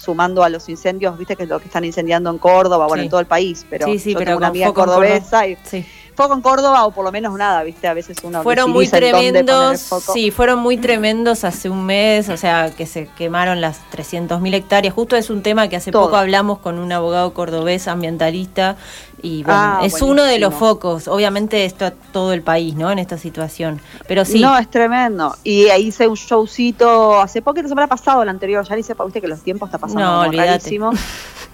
sumando 0.00 0.42
a 0.42 0.48
los 0.48 0.68
incendios, 0.68 1.16
viste 1.18 1.36
que 1.36 1.42
es 1.44 1.48
lo 1.48 1.58
que 1.58 1.66
están 1.66 1.84
incendiando 1.84 2.30
en 2.30 2.38
Córdoba, 2.38 2.86
bueno, 2.86 3.02
Sí. 3.02 3.06
en 3.06 3.10
todo 3.10 3.20
el 3.20 3.26
país, 3.26 3.66
pero 3.68 3.86
Sí, 3.86 3.98
sí, 3.98 4.12
yo 4.12 4.18
pero 4.18 4.28
tengo 4.30 4.38
una 4.38 4.46
amiga 4.48 4.72
cordobesa 4.72 5.46
y 5.46 5.56
Sí. 5.64 5.84
Foco 6.18 6.34
en 6.34 6.40
Córdoba 6.40 6.84
o 6.84 6.90
por 6.90 7.04
lo 7.04 7.12
menos 7.12 7.38
nada, 7.38 7.62
viste, 7.62 7.86
a 7.86 7.94
veces 7.94 8.16
uno 8.24 8.42
Fueron 8.42 8.72
muy 8.72 8.88
tremendos, 8.88 9.88
sí, 10.12 10.32
fueron 10.32 10.58
muy 10.58 10.76
tremendos 10.76 11.44
hace 11.44 11.70
un 11.70 11.86
mes, 11.86 12.28
o 12.28 12.36
sea, 12.36 12.72
que 12.76 12.86
se 12.86 13.06
quemaron 13.16 13.60
las 13.60 13.78
300.000 13.92 14.52
hectáreas. 14.52 14.92
Justo 14.92 15.14
es 15.14 15.30
un 15.30 15.44
tema 15.44 15.68
que 15.68 15.76
hace 15.76 15.92
Todo. 15.92 16.06
poco 16.06 16.16
hablamos 16.16 16.58
con 16.58 16.80
un 16.80 16.90
abogado 16.90 17.32
cordobés 17.34 17.86
ambientalista 17.86 18.76
y 19.22 19.44
bueno, 19.44 19.60
Ah, 19.60 19.80
es 19.84 20.02
uno 20.02 20.24
de 20.24 20.40
los 20.40 20.54
focos. 20.54 21.06
Obviamente 21.06 21.64
esto 21.64 21.86
a 21.86 21.92
todo 21.92 22.32
el 22.32 22.42
país, 22.42 22.74
¿no? 22.74 22.90
En 22.90 22.98
esta 22.98 23.16
situación. 23.16 23.80
Pero 24.08 24.24
sí. 24.24 24.40
No, 24.40 24.58
es 24.58 24.68
tremendo. 24.68 25.36
Y 25.44 25.68
ahí 25.68 25.86
hice 25.86 26.08
un 26.08 26.16
showcito 26.16 27.20
hace 27.20 27.42
poco, 27.42 27.62
la 27.62 27.68
semana 27.68 27.86
pasada, 27.86 28.24
el 28.24 28.28
anterior, 28.28 28.64
ya 28.64 28.82
sé, 28.82 28.94
viste 29.04 29.20
que 29.20 29.28
los 29.28 29.40
tiempos 29.42 29.68
está 29.68 29.78
pasando 29.78 30.02
No, 30.04 30.32
rarísimo. 30.32 30.90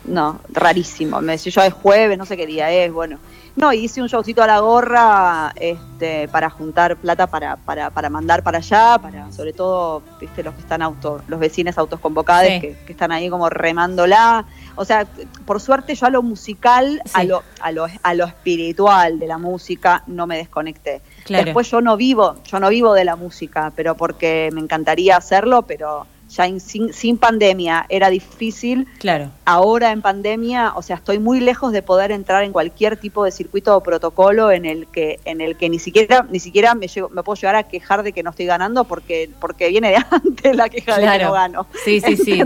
No, 0.05 0.41
rarísimo. 0.49 1.21
Me 1.21 1.33
decía 1.33 1.53
yo 1.53 1.63
es 1.63 1.75
jueves, 1.75 2.17
no 2.17 2.25
sé 2.25 2.39
qué 2.39 2.47
día 2.47 2.71
es, 2.71 2.91
bueno. 2.91 3.19
No, 3.57 3.73
hice 3.73 4.03
un 4.03 4.09
showcito 4.09 4.43
a 4.43 4.49
la 4.49 4.59
gorra 4.59 5.53
este, 5.55 6.27
para 6.29 6.51
juntar 6.51 6.97
plata 6.97 7.29
para, 7.29 7.55
para, 7.57 7.91
para 7.91 8.11
mandar 8.11 8.43
para 8.43 8.59
allá, 8.59 8.99
para 9.01 9.31
sobre 9.31 9.53
todo, 9.53 10.03
viste, 10.21 10.43
los 10.43 10.55
que 10.55 10.61
están 10.61 10.83
auto, 10.83 11.21
los 11.29 11.39
vecinos 11.39 11.79
autos 11.79 12.01
convocados 12.01 12.49
Sí. 12.49 12.61
que, 12.61 12.77
que 12.85 12.93
están 12.93 13.13
ahí 13.13 13.31
como 13.31 13.49
remándola. 13.49 14.45
O 14.75 14.85
sea, 14.85 15.07
por 15.47 15.61
suerte 15.61 15.95
yo 15.95 16.07
a 16.07 16.11
lo 16.11 16.23
musical, 16.23 17.01
a, 17.13 17.23
lo, 17.23 17.45
a, 17.61 17.71
lo, 17.71 17.87
a 18.03 18.15
lo 18.15 18.25
espiritual 18.25 19.21
de 19.21 19.27
la 19.29 19.39
música 19.39 20.03
no 20.09 20.27
me 20.27 20.37
desconecté. 20.37 21.01
Claro. 21.25 21.45
Después 21.45 21.71
yo 21.71 21.81
no 21.81 21.97
vivo, 21.97 22.35
yo 22.45 22.59
no 22.59 22.69
vivo 22.71 22.93
de 22.93 23.05
la 23.05 23.15
música, 23.15 23.73
pero 23.77 23.95
porque 23.97 24.51
me 24.53 24.61
encantaría 24.61 25.17
hacerlo, 25.17 25.63
pero 25.63 26.07
ya 26.31 26.47
en- 26.47 26.61
sin, 26.61 26.93
sin 26.93 27.17
pandemia 27.19 27.87
era 27.89 28.11
difícil. 28.11 28.87
Claro. 28.99 29.31
Ahora 29.45 29.93
en 29.93 30.03
pandemia, 30.03 30.73
o 30.75 30.83
sea, 30.83 30.97
estoy 30.97 31.19
muy 31.19 31.41
lejos 31.41 31.73
de 31.73 31.83
poder 31.83 32.11
entrar 32.11 32.43
en 32.45 32.53
cualquier 32.53 32.97
tipo 32.97 33.25
de 33.25 33.31
circuito 33.31 33.77
o 33.77 33.83
protocolo 33.83 34.51
en 34.51 34.65
el 34.65 34.87
que, 34.89 35.21
en 35.25 35.41
el 35.41 35.57
que 35.57 35.69
ni 35.69 35.79
siquiera, 35.79 36.27
ni 36.31 36.41
siquiera 36.41 36.75
me, 36.75 36.89
llego- 36.89 37.09
me 37.11 37.23
puedo 37.23 37.37
llegar 37.41 37.57
a 37.57 37.63
quejar 37.65 38.03
de 38.03 38.13
que 38.13 38.23
no 38.23 38.31
estoy 38.31 38.47
ganando 38.47 38.85
porque, 38.85 39.31
porque 39.41 39.69
viene 39.69 39.91
de 39.91 39.97
antes 40.11 40.57
la 40.57 40.69
queja 40.69 40.99
de 40.99 41.19
que 41.19 41.25
no 41.25 41.33
gano. 41.33 41.67
Sí, 41.85 42.01
sí, 42.01 42.17
sí. 42.17 42.41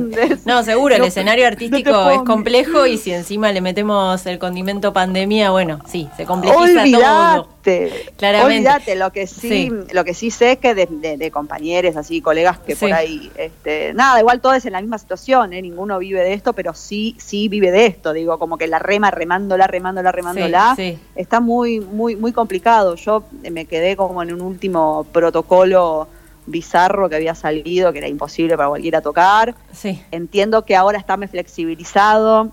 No, 0.44 0.62
seguro, 0.64 0.94
el 0.94 1.04
escenario 1.04 1.46
artístico 1.46 2.10
es 2.10 2.20
complejo 2.22 2.86
y 2.86 2.98
si 2.98 3.12
encima 3.12 3.52
le 3.52 3.60
metemos 3.60 4.26
el 4.26 4.38
condimento 4.38 4.92
pandemia, 4.92 5.50
bueno, 5.50 5.80
sí, 5.86 6.08
se 6.16 6.24
complejiza 6.24 6.58
todo. 6.84 7.48
Olvídate, 7.62 8.12
Claramente. 8.16 8.56
olvídate, 8.68 8.96
lo 8.96 9.12
que 9.12 9.26
sí, 9.26 9.48
Sí. 9.48 9.72
lo 9.92 10.04
que 10.04 10.14
sí 10.14 10.30
sé 10.30 10.52
es 10.52 10.58
que 10.58 10.74
de, 10.74 10.86
de- 10.90 11.16
de 11.16 11.30
compañeros 11.30 11.96
así, 11.96 12.20
colegas 12.20 12.58
que 12.58 12.76
por 12.76 12.92
ahí, 12.92 13.30
este, 13.36 13.67
nada, 13.94 14.20
igual 14.20 14.40
todos 14.40 14.64
en 14.64 14.72
la 14.72 14.80
misma 14.80 14.98
situación, 14.98 15.52
¿eh? 15.52 15.62
ninguno 15.62 15.98
vive 15.98 16.20
de 16.20 16.32
esto, 16.34 16.52
pero 16.52 16.74
sí, 16.74 17.16
sí 17.18 17.48
vive 17.48 17.70
de 17.70 17.86
esto, 17.86 18.12
digo, 18.12 18.38
como 18.38 18.58
que 18.58 18.66
la 18.66 18.78
rema, 18.78 19.10
remándola, 19.10 19.66
remándola, 19.66 20.12
remándola, 20.12 20.74
Sí, 20.76 20.92
sí. 20.92 20.98
está 21.16 21.40
muy, 21.40 21.80
muy, 21.80 22.16
muy 22.16 22.32
complicado. 22.32 22.94
Yo 22.96 23.24
eh, 23.42 23.50
me 23.50 23.64
quedé 23.66 23.96
como 23.96 24.22
en 24.22 24.32
un 24.32 24.40
último 24.40 25.06
protocolo 25.12 26.08
bizarro 26.46 27.08
que 27.08 27.16
había 27.16 27.34
salido, 27.34 27.92
que 27.92 27.98
era 27.98 28.08
imposible 28.08 28.56
para 28.56 28.68
cualquiera 28.70 29.00
tocar. 29.02 29.54
Sí. 29.72 30.02
Entiendo 30.10 30.64
que 30.64 30.76
ahora 30.76 30.98
está 30.98 31.16
más 31.16 31.30
flexibilizado. 31.30 32.50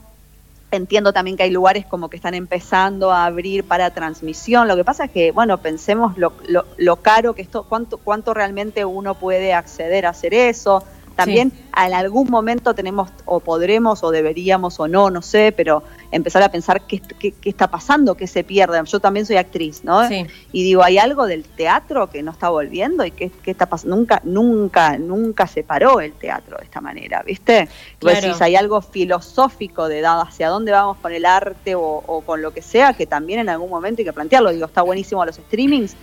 Entiendo 0.72 1.14
también 1.14 1.38
que 1.38 1.44
hay 1.44 1.52
lugares 1.52 1.86
como 1.86 2.10
que 2.10 2.18
están 2.18 2.34
empezando 2.34 3.12
a 3.12 3.26
abrir 3.26 3.64
para 3.64 3.92
transmisión. 3.92 4.68
Lo 4.68 4.76
que 4.76 4.84
pasa 4.84 5.06
es 5.06 5.12
que, 5.12 5.32
bueno, 5.32 5.60
pensemos 5.60 6.18
lo, 6.18 6.34
lo, 6.50 6.66
lo 6.76 6.98
caro 6.98 7.34
que 7.34 7.42
esto, 7.44 7.64
cuánto, 7.70 7.98
cuánto 7.98 8.34
realmente 8.34 8.84
uno 8.84 9.16
puede 9.16 9.54
acceder 9.54 10.06
a 10.06 10.10
hacer 10.10 10.34
eso. 10.34 10.84
También 11.16 11.52
en 11.78 11.94
algún 11.94 12.30
momento 12.30 12.74
tenemos 12.74 13.10
o 13.26 13.40
podremos 13.40 14.04
o 14.04 14.12
deberíamos 14.12 14.80
o 14.80 14.88
no, 14.88 15.10
no 15.10 15.22
sé, 15.22 15.54
pero 15.56 15.84
empezar 16.12 16.44
a 16.44 16.50
pensar 16.50 16.82
qué, 16.82 17.00
qué, 17.00 17.32
qué 17.32 17.50
está 17.50 17.68
pasando, 17.68 18.16
qué 18.16 18.28
se 18.28 18.44
pierde. 18.44 18.82
Yo 18.86 19.00
también 19.00 19.26
soy 19.26 19.38
actriz, 19.38 19.84
¿no? 19.84 20.08
Sí. 20.08 20.26
Y 20.52 20.64
digo, 20.64 20.84
hay 20.84 20.98
algo 20.98 21.26
del 21.26 21.44
teatro 21.44 22.10
que 22.10 22.22
no 22.24 22.32
está 22.32 22.50
volviendo 22.50 23.06
y 23.06 23.12
qué, 23.12 23.32
qué 23.44 23.52
está 23.52 23.66
pasando. 23.66 23.96
Nunca, 23.96 24.22
nunca, 24.24 24.98
nunca 24.98 25.48
se 25.48 25.64
paró 25.64 26.02
el 26.02 26.14
teatro 26.14 26.58
de 26.58 26.66
esta 26.66 26.82
manera, 26.82 27.24
¿viste? 27.24 27.70
Claro. 28.00 28.22
decís, 28.22 28.42
hay 28.42 28.56
algo 28.56 28.82
filosófico 28.82 29.88
de 29.88 30.02
dado 30.02 30.22
hacia 30.22 30.50
dónde 30.50 30.72
vamos 30.72 30.98
con 30.98 31.14
el 31.14 31.26
arte 31.26 31.76
o, 31.76 31.82
o 31.82 32.22
con 32.22 32.42
lo 32.42 32.54
que 32.54 32.62
sea, 32.62 32.94
que 32.94 33.06
también 33.06 33.40
en 33.40 33.50
algún 33.50 33.70
momento 33.70 34.02
hay 34.02 34.06
que 34.06 34.14
plantearlo. 34.14 34.52
Digo, 34.52 34.66
está 34.66 34.82
buenísimo 34.82 35.26
los 35.26 35.36
streamings, 35.38 35.96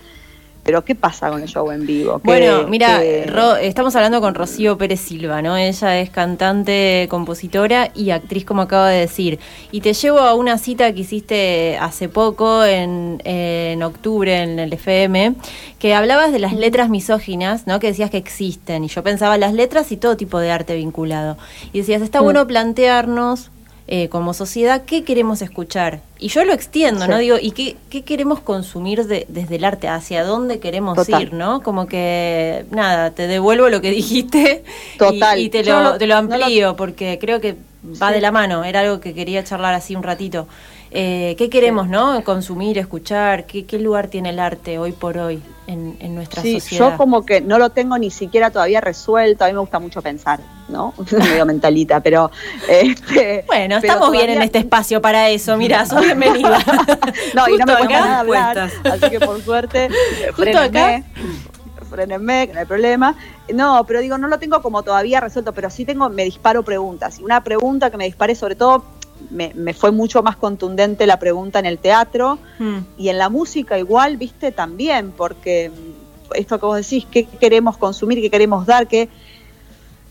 pero 0.63 0.83
¿qué 0.85 0.95
pasa 0.95 1.29
con 1.29 1.41
el 1.41 1.47
show 1.47 1.69
en 1.71 1.85
vivo? 1.85 2.15
¿Qué- 2.19 2.21
Bueno, 2.25 2.67
mira, 2.67 3.03
estamos 3.61 3.95
hablando 3.95 4.21
con 4.21 4.33
Rocío 4.33 4.77
Pérez 4.77 5.01
Silva, 5.01 5.41
¿no? 5.41 5.57
Ella 5.57 5.99
es 5.99 6.09
cantante, 6.09 7.07
compositora 7.09 7.91
y 7.93 8.11
actriz, 8.11 8.45
como 8.45 8.61
acabo 8.63 8.85
de 8.85 8.99
decir. 8.99 9.39
Y 9.71 9.81
te 9.81 9.93
llevo 9.93 10.19
a 10.19 10.33
una 10.35 10.57
cita 10.57 10.93
que 10.93 11.01
hiciste 11.01 11.77
hace 11.79 12.07
poco, 12.09 12.63
en, 12.63 13.21
en 13.25 13.83
octubre, 13.83 14.41
en 14.41 14.57
el 14.59 14.71
FM, 14.73 15.35
que 15.79 15.93
hablabas 15.93 16.31
de 16.31 16.39
las 16.39 16.53
letras 16.53 16.89
misóginas, 16.89 17.67
¿no? 17.67 17.79
Que 17.79 17.87
decías 17.87 18.09
que 18.09 18.17
existen. 18.17 18.83
Y 18.83 18.87
yo 18.87 19.03
pensaba 19.03 19.37
las 19.37 19.53
letras 19.53 19.91
y 19.91 19.97
todo 19.97 20.15
tipo 20.17 20.39
de 20.39 20.51
arte 20.51 20.75
vinculado. 20.75 21.37
Y 21.73 21.79
decías, 21.79 22.01
está 22.01 22.21
Mm. 22.21 22.23
bueno 22.23 22.47
plantearnos 22.47 23.51
eh, 23.87 24.07
como 24.09 24.33
sociedad 24.33 24.83
qué 24.85 25.03
queremos 25.03 25.41
escuchar. 25.41 25.99
Y 26.17 26.29
yo 26.29 26.45
lo 26.45 26.53
extiendo, 26.53 27.03
Sí. 27.05 27.11
¿no? 27.11 27.17
Digo, 27.17 27.37
¿y 27.41 27.51
qué, 27.51 27.75
qué 27.89 28.03
queremos 28.03 28.39
consumir 28.39 29.05
de- 29.07 29.25
desde 29.27 29.57
el 29.57 29.65
arte? 29.65 29.87
¿Hacia 29.89 30.23
dónde 30.23 30.59
queremos 30.59 30.95
Total. 30.95 31.21
ir, 31.23 31.33
no? 31.33 31.61
Como 31.61 31.85
que, 31.87 32.65
nada, 32.71 33.11
te 33.11 33.27
devuelvo 33.27 33.67
lo 33.69 33.81
que 33.81 33.91
dijiste 33.91 34.63
y- 34.95 34.97
Total. 34.97 35.39
y, 35.39 35.49
te, 35.49 35.63
lo, 35.65 35.97
te 35.97 36.07
lo 36.07 36.21
no 36.21 36.37
lo- 36.37 36.43
amplío 36.45 36.75
porque 36.77 37.17
creo 37.19 37.41
que 37.41 37.57
va 38.01 38.07
Sí. 38.09 38.13
de 38.15 38.21
la 38.21 38.31
mano. 38.31 38.63
Era 38.63 38.79
algo 38.79 39.01
que 39.01 39.13
quería 39.13 39.43
charlar 39.43 39.73
así 39.73 39.95
un 39.95 40.03
ratito. 40.03 40.47
Eh, 40.95 41.33
¿Qué 41.39 41.49
queremos, 41.49 41.89
no? 41.89 42.23
Consumir, 42.23 42.77
escuchar. 42.77 43.47
¿Qué, 43.47 43.65
¿Qué 43.65 43.79
lugar 43.79 44.09
tiene 44.09 44.29
el 44.29 44.39
arte 44.39 44.77
hoy 44.77 44.91
por 44.91 45.17
hoy 45.17 45.41
en, 45.65 45.97
en 45.99 46.13
nuestra 46.13 46.43
Sí, 46.43 46.59
sociedad? 46.59 46.91
yo 46.91 46.97
como 46.97 47.25
que 47.25 47.41
no 47.41 47.57
lo 47.57 47.71
tengo 47.71 47.97
ni 47.97 48.11
siquiera 48.11 48.51
todavía 48.51 48.79
resuelto, 48.79 49.43
a 49.43 49.47
mí 49.47 49.53
me 49.53 49.59
gusta 49.59 49.79
mucho 49.79 50.03
pensar, 50.03 50.39
¿no? 50.69 50.93
medio 51.11 51.47
mentalita, 51.47 51.99
pero... 51.99 52.29
Este, 52.69 53.43
Bueno, 53.47 53.77
pero 53.81 53.93
estamos 53.93 54.11
bien 54.11 54.29
en 54.29 54.43
este 54.43 54.59
espacio 54.59 55.01
para 55.01 55.29
eso. 55.29 55.57
Mira, 55.57 55.83
sos 55.87 55.99
bienvenida. 56.01 56.59
No, 57.33 57.47
y 57.49 57.57
no 57.57 57.65
me 57.65 57.73
acá, 57.73 57.87
nada 57.87 58.19
hablar, 58.19 58.59
así 58.59 59.09
que 59.09 59.19
por 59.19 59.41
suerte, 59.41 59.89
Justo 60.35 60.43
frénenme, 60.43 61.03
frénenme, 61.89 62.47
que 62.47 62.53
no 62.53 62.59
hay 62.59 62.65
problema. 62.67 63.15
No, 63.51 63.83
pero 63.87 63.99
digo, 63.99 64.19
no 64.19 64.27
lo 64.27 64.37
tengo 64.37 64.61
como 64.61 64.83
todavía 64.83 65.19
resuelto, 65.19 65.53
pero 65.53 65.71
sí 65.71 65.85
tengo, 65.85 66.07
me 66.09 66.23
disparo 66.23 66.61
preguntas. 66.61 67.19
Y 67.19 67.23
una 67.23 67.43
pregunta 67.43 67.89
que 67.89 67.97
me 67.97 68.05
disparé, 68.05 68.35
sobre 68.35 68.55
todo, 68.55 68.83
me, 69.29 69.51
me 69.55 69.73
fue 69.73 69.91
mucho 69.91 70.23
más 70.23 70.35
contundente 70.35 71.05
la 71.07 71.17
pregunta 71.19 71.59
en 71.59 71.65
el 71.65 71.77
teatro 71.77 72.39
Mm. 72.59 72.77
y 72.97 73.09
en 73.09 73.17
la 73.17 73.29
música 73.29 73.77
igual, 73.79 74.17
viste, 74.17 74.51
también, 74.51 75.11
porque 75.11 75.69
mm, 75.69 76.33
esto 76.35 76.59
que 76.59 76.65
vos 76.65 76.77
decís, 76.77 77.05
qué 77.09 77.25
queremos 77.25 77.77
consumir, 77.77 78.21
qué 78.21 78.29
queremos 78.29 78.65
dar, 78.65 78.87
qué... 78.87 79.09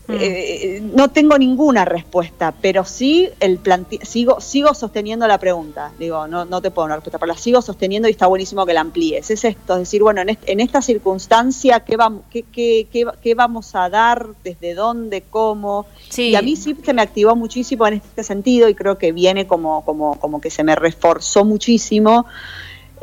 Eh, 0.09 0.81
no 0.93 1.09
tengo 1.11 1.37
ninguna 1.37 1.85
respuesta, 1.85 2.53
pero 2.61 2.83
sí 2.83 3.29
el 3.39 3.57
plante- 3.57 4.05
sigo, 4.05 4.41
sigo 4.41 4.73
sosteniendo 4.73 5.25
la 5.27 5.37
pregunta. 5.37 5.91
Digo, 5.97 6.27
no, 6.27 6.43
no 6.43 6.61
te 6.61 6.71
puedo 6.71 6.83
dar 6.83 6.89
una 6.89 6.95
respuesta, 6.97 7.19
pero 7.19 7.31
la 7.33 7.37
sigo 7.39 7.61
sosteniendo 7.61 8.07
y 8.09 8.11
está 8.11 8.27
buenísimo 8.27 8.65
que 8.65 8.73
la 8.73 8.81
amplíes. 8.81 9.31
Es 9.31 9.45
esto, 9.45 9.73
es 9.73 9.79
decir, 9.79 10.01
bueno, 10.03 10.21
en, 10.21 10.29
est- 10.29 10.43
en 10.49 10.59
esta 10.59 10.81
circunstancia, 10.81 11.79
¿qué, 11.81 11.97
vam- 11.97 12.21
qué, 12.29 12.43
qué- 12.43 12.87
qué- 12.91 13.05
qué 13.21 13.33
vamos 13.35 13.75
a 13.75 13.89
dar? 13.89 14.27
¿Desde 14.43 14.73
dónde? 14.73 15.21
¿Cómo? 15.29 15.85
Y 16.31 16.35
a 16.35 16.41
mí 16.41 16.55
sí 16.57 16.75
se 16.83 16.93
me 16.93 17.01
activó 17.01 17.35
muchísimo 17.35 17.87
en 17.87 17.93
este 17.95 18.23
sentido 18.23 18.67
y 18.67 18.75
creo 18.75 18.97
que 18.97 19.13
viene 19.13 19.47
como, 19.47 19.85
como, 19.85 20.19
como 20.19 20.41
que 20.41 20.49
se 20.49 20.63
me 20.65 20.75
reforzó 20.75 21.45
muchísimo 21.45 22.25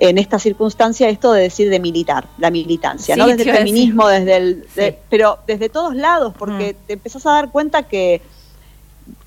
en 0.02 0.16
esta 0.18 0.38
circunstancia 0.38 1.08
esto 1.10 1.32
de 1.32 1.42
decir 1.42 1.68
de 1.70 1.78
militar, 1.78 2.26
la 2.38 2.50
militancia, 2.50 3.14
Sí, 3.14 3.20
¿no? 3.20 3.26
Desde 3.26 3.42
el 3.42 3.46
decir. 3.48 3.58
feminismo, 3.58 4.08
desde 4.08 4.36
el, 4.36 4.66
de- 4.74 4.98
pero 5.10 5.38
desde 5.46 5.68
todos 5.68 5.94
lados, 5.94 6.32
porque 6.38 6.74
te 6.86 6.94
empezás 6.94 7.26
a 7.26 7.32
dar 7.32 7.50
cuenta 7.52 7.82
que, 7.84 8.22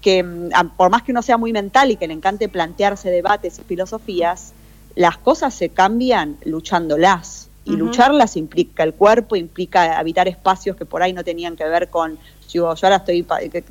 que 0.01 0.23
mm, 0.23 0.49
por 0.75 0.89
más 0.89 1.03
que 1.03 1.11
uno 1.11 1.21
sea 1.21 1.37
muy 1.37 1.53
mental 1.53 1.91
y 1.91 1.95
que 1.95 2.07
le 2.07 2.13
encante 2.13 2.49
plantearse 2.49 3.09
debates 3.11 3.59
y 3.59 3.61
filosofías, 3.63 4.53
las 4.95 5.17
cosas 5.17 5.53
se 5.53 5.69
cambian 5.69 6.37
luchándolas. 6.43 7.49
Y 7.65 7.77
lucharlas 7.77 8.35
implica 8.35 8.83
el 8.83 8.93
cuerpo, 8.93 9.37
implica 9.37 9.97
habitar 9.97 10.27
espacios 10.27 10.75
que 10.75 10.85
por 10.85 11.01
ahí 11.01 11.13
no 11.13 11.23
tenían 11.23 11.55
que 11.55 11.63
ver 11.63 11.89
con. 11.89 12.19
Yo, 12.49 12.75
yo 12.75 12.87
ahora 12.87 12.97
estoy, 12.97 13.25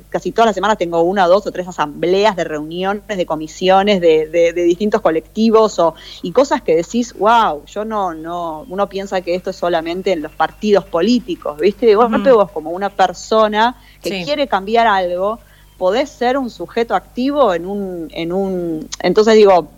casi 0.09 0.31
todas 0.31 0.47
las 0.47 0.55
semanas 0.55 0.77
tengo 0.79 1.01
una, 1.03 1.27
dos 1.27 1.45
o 1.47 1.51
tres 1.51 1.67
asambleas 1.67 2.35
de 2.35 2.43
reuniones, 2.43 3.05
de 3.17 3.25
comisiones, 3.25 4.01
de, 4.01 4.27
de- 4.27 4.51
de 4.51 4.63
distintos 4.63 4.99
colectivos 5.01 5.77
o, 5.79 5.93
y 6.23 6.31
cosas 6.31 6.63
que 6.63 6.75
decís, 6.75 7.13
wow, 7.13 7.63
yo 7.65 7.85
no, 7.85 8.13
no, 8.15 8.65
uno 8.67 8.89
piensa 8.89 9.21
que 9.21 9.35
esto 9.35 9.51
es 9.51 9.55
solamente 9.55 10.11
en 10.11 10.21
los 10.23 10.31
partidos 10.33 10.85
políticos, 10.85 11.59
¿viste? 11.59 11.85
De 11.85 11.95
golpe 11.95 12.31
Ujú. 12.31 12.39
vos 12.39 12.51
como 12.51 12.71
una 12.71 12.89
persona 12.89 13.77
que 14.01 14.09
Sí. 14.09 14.23
quiere 14.25 14.47
cambiar 14.47 14.87
algo, 14.87 15.39
podés 15.77 16.09
ser 16.09 16.37
un 16.37 16.49
sujeto 16.49 16.95
activo 16.95 17.53
en 17.53 17.65
un, 17.65 18.07
en 18.11 18.33
un, 18.33 18.87
entonces 19.01 19.35
digo, 19.35 19.69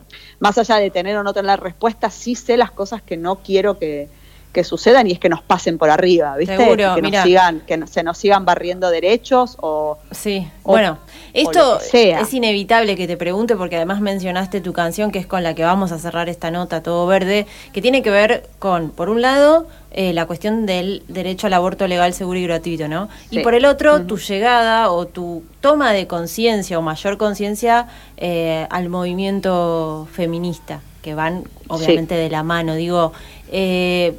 más 0.45 0.58
allá 0.58 0.77
de 0.77 0.89
tener 0.91 1.15
o 1.17 1.23
no 1.23 1.34
tener 1.34 1.45
la 1.47 1.58
respuesta, 1.58 2.10
sí 2.10 2.36
sé 2.36 2.58
las 2.58 2.71
cosas 2.71 3.01
que 3.01 3.17
no 3.17 3.38
quiero 3.38 3.77
que, 3.79 4.08
que 4.53 4.63
sucedan 4.63 5.05
y 5.08 5.12
es 5.12 5.19
que 5.19 5.27
nos 5.29 5.41
pasen 5.41 5.77
por 5.77 5.89
arriba, 5.89 6.38
¿viste? 6.38 6.55
Seguro, 6.58 6.95
que 6.95 7.01
mira. 7.01 7.19
nos 7.19 7.27
sigan, 7.27 7.60
que 7.67 7.88
se 7.88 8.03
nos 8.03 8.17
sigan 8.17 8.45
barriendo 8.45 8.89
derechos 8.89 9.58
o 9.60 9.97
Sí, 10.12 10.47
o- 10.63 10.71
bueno, 10.71 10.97
esto 11.36 11.80
sea. 11.80 12.21
es 12.21 12.34
inevitable 12.34 12.95
que 12.95 13.08
te 13.08 13.17
pregunte 13.17 13.56
porque 13.56 13.76
además 13.76 14.02
mencionaste 14.02 14.62
tu 14.62 14.74
canción 14.74 15.12
que 15.12 15.19
es 15.19 15.28
con 15.28 15.43
la 15.43 15.54
que 15.54 15.63
vamos 15.63 15.91
a 15.91 16.00
cerrar 16.00 16.30
esta 16.30 16.52
nota 16.52 16.82
todo 16.82 17.06
verde, 17.08 17.45
que 17.74 17.82
tiene 17.82 18.02
que 18.02 18.10
ver 18.10 18.48
con, 18.60 18.89
por 18.89 19.10
un 19.10 19.21
lado, 19.21 19.67
eh, 19.91 20.13
la 20.13 20.26
cuestión 20.26 20.65
del 20.65 21.04
derecho 21.08 21.48
al 21.48 21.54
aborto 21.54 21.88
legal, 21.88 22.13
seguro 22.13 22.39
y 22.39 22.43
gratuito, 22.43 22.88
¿no? 22.88 23.10
Y 23.32 23.39
por 23.39 23.54
el 23.54 23.65
otro, 23.65 24.02
tu 24.04 24.17
llegada 24.17 24.91
o 24.91 25.06
tu 25.06 25.43
toma 25.62 25.93
de 25.93 26.08
conciencia 26.08 26.80
o 26.80 26.82
mayor 26.82 27.17
conciencia 27.17 27.88
eh, 28.17 28.67
al 28.69 28.89
movimiento 28.89 30.08
feminista, 30.12 30.82
que 31.02 31.15
van 31.15 31.43
obviamente 31.67 32.15
de 32.15 32.30
la 32.30 32.43
mano. 32.43 32.76
Digo, 32.76 33.13
eh, 33.52 34.15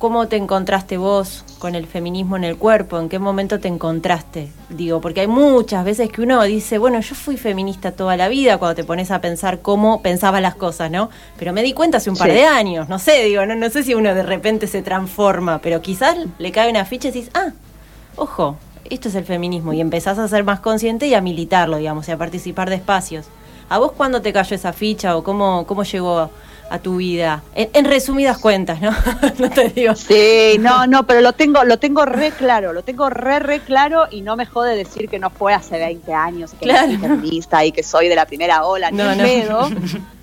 ¿Cómo 0.00 0.28
te 0.28 0.36
encontraste 0.36 0.96
vos 0.96 1.44
con 1.58 1.74
el 1.74 1.86
feminismo 1.86 2.34
en 2.38 2.44
el 2.44 2.56
cuerpo? 2.56 2.98
¿En 2.98 3.10
qué 3.10 3.18
momento 3.18 3.60
te 3.60 3.68
encontraste? 3.68 4.48
Digo, 4.70 4.98
porque 5.02 5.20
hay 5.20 5.26
muchas 5.26 5.84
veces 5.84 6.10
que 6.10 6.22
uno 6.22 6.42
dice, 6.44 6.78
bueno, 6.78 6.98
yo 7.00 7.14
fui 7.14 7.36
feminista 7.36 7.92
toda 7.92 8.16
la 8.16 8.28
vida 8.28 8.56
cuando 8.56 8.76
te 8.76 8.82
pones 8.84 9.10
a 9.10 9.20
pensar 9.20 9.60
cómo 9.60 10.00
pensaba 10.00 10.40
las 10.40 10.54
cosas, 10.54 10.90
¿no? 10.90 11.10
Pero 11.38 11.52
me 11.52 11.62
di 11.62 11.74
cuenta 11.74 11.98
hace 11.98 12.08
un 12.08 12.16
par 12.16 12.28
Sí. 12.30 12.34
de 12.36 12.46
años, 12.46 12.88
no 12.88 12.98
sé, 12.98 13.24
digo, 13.24 13.44
no, 13.44 13.54
no 13.56 13.68
sé 13.68 13.82
si 13.82 13.94
uno 13.94 14.14
de 14.14 14.22
repente 14.22 14.66
se 14.68 14.80
transforma, 14.80 15.58
pero 15.58 15.82
quizás 15.82 16.16
le 16.38 16.50
cae 16.50 16.70
una 16.70 16.86
ficha 16.86 17.08
y 17.08 17.10
decís, 17.12 17.30
ah, 17.34 17.50
ojo, 18.16 18.56
esto 18.88 19.10
es 19.10 19.14
el 19.16 19.24
feminismo 19.26 19.74
y 19.74 19.82
empezás 19.82 20.18
a 20.18 20.26
ser 20.28 20.44
más 20.44 20.60
consciente 20.60 21.08
y 21.08 21.14
a 21.14 21.20
militarlo, 21.20 21.76
digamos, 21.76 22.08
y 22.08 22.12
a 22.12 22.16
participar 22.16 22.70
de 22.70 22.76
espacios. 22.76 23.26
¿A 23.68 23.76
vos 23.76 23.92
cuándo 23.92 24.22
te 24.22 24.32
cayó 24.32 24.56
esa 24.56 24.72
ficha 24.72 25.14
o 25.14 25.22
cómo, 25.22 25.66
cómo 25.66 25.82
llegó 25.84 26.30
a 26.70 26.78
tu 26.78 26.96
vida? 26.96 27.42
En, 27.54 27.68
en 27.74 27.84
resumidas 27.84 28.38
cuentas, 28.38 28.80
¿no? 28.80 28.90
no 29.38 29.50
te 29.50 29.68
digo. 29.70 29.94
Sí, 29.96 30.56
no, 30.60 30.86
no, 30.86 31.06
pero 31.06 31.20
lo 31.20 31.32
tengo, 31.32 31.64
lo 31.64 31.78
tengo 31.78 32.04
re 32.06 32.30
claro, 32.30 32.72
lo 32.72 32.82
tengo 32.82 33.10
re, 33.10 33.40
re 33.40 33.60
claro 33.60 34.06
y 34.10 34.22
no 34.22 34.36
me 34.36 34.46
jode 34.46 34.76
decir 34.76 35.08
que 35.08 35.18
no 35.18 35.30
fue 35.30 35.52
hace 35.52 35.78
20 35.78 36.14
años 36.14 36.52
que 36.52 36.66
Claro. 36.66 36.92
feminista 36.98 37.64
y 37.64 37.72
que 37.72 37.82
soy 37.82 38.08
de 38.08 38.14
la 38.14 38.24
primera 38.26 38.64
ola, 38.64 38.90
ni 38.90 38.98
No, 38.98 39.10
en 39.10 39.18
pedo, 39.18 39.68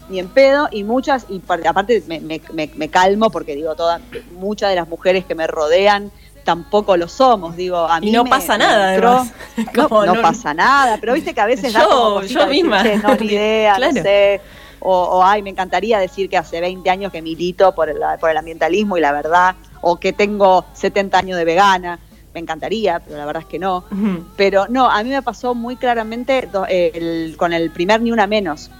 ni 0.09 0.19
en 0.19 0.29
pedo, 0.29 0.69
y 0.71 0.83
muchas, 0.85 1.25
y 1.27 1.39
par- 1.39 1.67
aparte 1.67 2.01
me, 2.07 2.21
me- 2.21 2.41
me- 2.53 2.71
me 2.75 2.87
calmo 2.89 3.29
porque 3.29 3.53
digo, 3.55 3.75
todas, 3.75 4.01
muchas 4.39 4.69
de 4.69 4.75
las 4.77 4.87
mujeres 4.87 5.25
que 5.25 5.35
me 5.35 5.47
rodean 5.47 6.11
tampoco 6.45 6.95
lo 6.95 7.09
somos, 7.09 7.57
digo, 7.57 7.75
a 7.77 7.99
mí 7.99 8.07
Y 8.07 8.11
no 8.13 8.23
me- 8.23 8.29
pasa 8.29 8.53
me 8.57 8.63
nada, 8.63 8.95
entró- 8.95 9.27
no, 9.73 10.05
no 10.05 10.13
no- 10.15 10.21
pasa 10.21 10.53
nada, 10.53 10.97
pero 10.97 11.13
viste 11.13 11.33
que 11.33 11.41
a 11.41 11.45
veces 11.45 11.73
da 11.73 11.81
Yo- 11.81 11.89
como 11.89 12.21
yo 12.23 12.47
misma. 12.47 12.83
"Che, 12.83 12.97
no, 12.99 13.15
ni 13.15 13.25
idea, 13.33 13.75
Claro. 13.75 13.93
no 13.95 14.01
sé. 14.01 14.41
O, 14.89 15.17
o, 15.17 15.21
ay, 15.23 15.41
me 15.41 15.49
encantaría 15.49 15.99
decir 15.99 16.29
que 16.29 16.37
hace 16.37 16.61
20 16.61 16.89
años 16.89 17.11
que 17.11 17.21
milito 17.21 17.75
por 17.75 17.89
el, 17.89 17.97
por 18.21 18.29
el 18.29 18.37
ambientalismo 18.37 18.97
y 18.97 19.01
la 19.01 19.11
verdad, 19.11 19.55
o 19.81 19.97
que 19.97 20.13
tengo 20.13 20.63
70 20.73 21.17
años 21.19 21.37
de 21.37 21.43
vegana, 21.43 21.99
me 22.33 22.39
encantaría, 22.39 22.99
pero 22.99 23.17
la 23.17 23.25
verdad 23.25 23.41
es 23.43 23.49
que 23.49 23.59
no. 23.59 23.83
Pero 24.37 24.65
no, 24.69 24.89
a 24.89 25.03
mí 25.03 25.09
me 25.09 25.21
pasó 25.21 25.53
muy 25.53 25.75
claramente 25.75 26.47
do- 26.49 26.65
eh, 26.69 26.91
el- 26.93 27.35
con 27.35 27.51
el 27.51 27.69
primer 27.71 28.01
Ni 28.01 28.13
Una 28.13 28.27
Menos. 28.27 28.71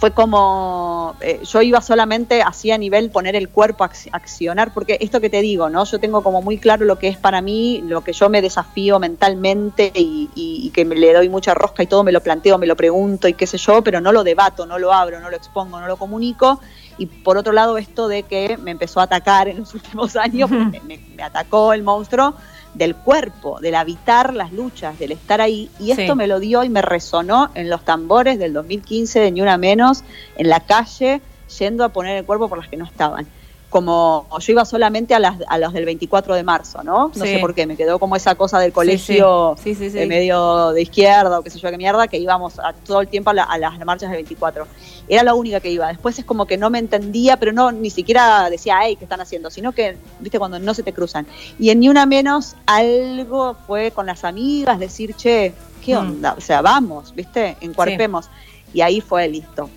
Fue 0.00 0.12
como, 0.12 1.14
eh, 1.20 1.42
yo 1.44 1.60
iba 1.60 1.82
solamente 1.82 2.40
así 2.40 2.70
a 2.70 2.78
nivel 2.78 3.10
poner 3.10 3.36
el 3.36 3.50
cuerpo 3.50 3.84
a 3.84 3.90
ac- 3.90 4.08
accionar, 4.12 4.72
porque 4.72 4.96
esto 4.98 5.20
que 5.20 5.28
te 5.28 5.42
digo, 5.42 5.68
¿no? 5.68 5.84
Yo 5.84 6.00
tengo 6.00 6.22
como 6.22 6.40
muy 6.40 6.56
claro 6.56 6.86
lo 6.86 6.98
que 6.98 7.08
es 7.08 7.18
para 7.18 7.42
mí, 7.42 7.82
lo 7.84 8.02
que 8.02 8.14
yo 8.14 8.30
me 8.30 8.40
desafío 8.40 8.98
mentalmente 8.98 9.92
y, 9.94 10.30
y- 10.34 10.66
y 10.66 10.70
que 10.70 10.86
me 10.86 10.94
le 10.94 11.12
doy 11.12 11.28
mucha 11.28 11.52
rosca 11.52 11.82
y 11.82 11.86
todo, 11.86 12.02
me 12.02 12.12
lo 12.12 12.22
planteo, 12.22 12.56
me 12.56 12.66
lo 12.66 12.76
pregunto 12.76 13.28
y 13.28 13.34
qué 13.34 13.46
sé 13.46 13.58
yo, 13.58 13.82
pero 13.82 14.00
no 14.00 14.10
lo 14.10 14.24
debato, 14.24 14.64
no 14.64 14.78
lo 14.78 14.90
abro, 14.90 15.20
no 15.20 15.28
lo 15.28 15.36
expongo, 15.36 15.78
no 15.78 15.86
lo 15.86 15.98
comunico. 15.98 16.60
Y 16.96 17.04
por 17.04 17.36
otro 17.36 17.52
lado, 17.52 17.76
esto 17.76 18.08
de 18.08 18.22
que 18.22 18.56
me 18.56 18.70
empezó 18.70 19.00
a 19.00 19.02
atacar 19.02 19.48
en 19.48 19.58
los 19.58 19.74
últimos 19.74 20.16
años, 20.16 20.48
me- 20.50 20.80
me 21.14 21.22
atacó 21.22 21.74
el 21.74 21.82
monstruo 21.82 22.34
del 22.74 22.94
cuerpo, 22.94 23.58
del 23.60 23.74
habitar 23.74 24.34
las 24.34 24.52
luchas, 24.52 24.98
del 24.98 25.12
estar 25.12 25.40
ahí. 25.40 25.70
Y 25.80 25.90
esto 25.90 26.12
Sí. 26.12 26.14
me 26.14 26.26
lo 26.26 26.38
dio 26.40 26.62
y 26.64 26.68
me 26.68 26.82
resonó 26.82 27.50
en 27.54 27.68
los 27.68 27.84
tambores 27.84 28.38
del 28.38 28.52
2015 28.52 29.20
de 29.20 29.30
Ni 29.32 29.40
Una 29.42 29.58
Menos, 29.58 30.04
en 30.36 30.48
la 30.48 30.60
calle, 30.60 31.20
yendo 31.58 31.84
a 31.84 31.88
poner 31.88 32.16
el 32.18 32.24
cuerpo 32.24 32.48
por 32.48 32.58
las 32.58 32.68
que 32.68 32.76
no 32.76 32.84
estaban. 32.84 33.26
Como 33.70 34.26
yo 34.40 34.52
iba 34.52 34.64
solamente 34.64 35.14
a 35.14 35.20
las 35.20 35.36
a 35.48 35.56
los 35.56 35.72
del 35.72 35.84
24 35.84 36.34
de 36.34 36.42
marzo, 36.42 36.82
¿no? 36.82 37.08
No 37.08 37.14
Sí. 37.14 37.20
sé 37.34 37.38
por 37.38 37.54
qué, 37.54 37.66
me 37.66 37.76
quedó 37.76 38.00
como 38.00 38.16
esa 38.16 38.34
cosa 38.34 38.58
del 38.58 38.72
colegio 38.72 39.54
Sí, 39.62 39.76
sí, 39.76 39.90
eh, 39.96 40.06
medio 40.06 40.72
de 40.72 40.82
izquierda 40.82 41.38
o 41.38 41.42
qué 41.42 41.50
sé 41.50 41.60
yo 41.60 41.70
qué 41.70 41.78
mierda, 41.78 42.08
que 42.08 42.18
íbamos 42.18 42.58
a- 42.58 42.72
todo 42.72 43.00
el 43.00 43.06
tiempo 43.06 43.30
a, 43.30 43.34
la- 43.34 43.44
a 43.44 43.56
las 43.58 43.78
marchas 43.86 44.10
del 44.10 44.16
24. 44.18 44.66
Era 45.08 45.22
la 45.22 45.34
única 45.34 45.60
que 45.60 45.70
iba. 45.70 45.86
Después 45.86 46.18
es 46.18 46.24
como 46.24 46.46
que 46.46 46.56
no 46.56 46.68
me 46.68 46.80
entendía, 46.80 47.36
pero 47.36 47.52
no 47.52 47.70
ni 47.70 47.90
siquiera 47.90 48.50
decía, 48.50 48.78
hey, 48.82 48.96
¿qué 48.96 49.04
están 49.04 49.20
haciendo? 49.20 49.50
Sino 49.50 49.70
que, 49.72 49.96
viste, 50.18 50.38
cuando 50.40 50.58
no 50.58 50.74
se 50.74 50.82
te 50.82 50.92
cruzan. 50.92 51.26
Y 51.58 51.70
en 51.70 51.78
Ni 51.80 51.88
Una 51.88 52.06
Menos, 52.06 52.56
algo 52.66 53.54
fue 53.66 53.92
con 53.92 54.06
las 54.06 54.24
amigas, 54.24 54.78
decir, 54.80 55.14
che, 55.14 55.52
¿qué 55.84 55.94
Mm. 55.94 55.98
onda? 55.98 56.34
O 56.36 56.40
sea, 56.40 56.60
vamos, 56.60 57.14
viste, 57.14 57.56
encuerpemos. 57.60 58.28
Y 58.74 58.80
ahí 58.80 59.00
fue 59.00 59.28
listo. 59.28 59.70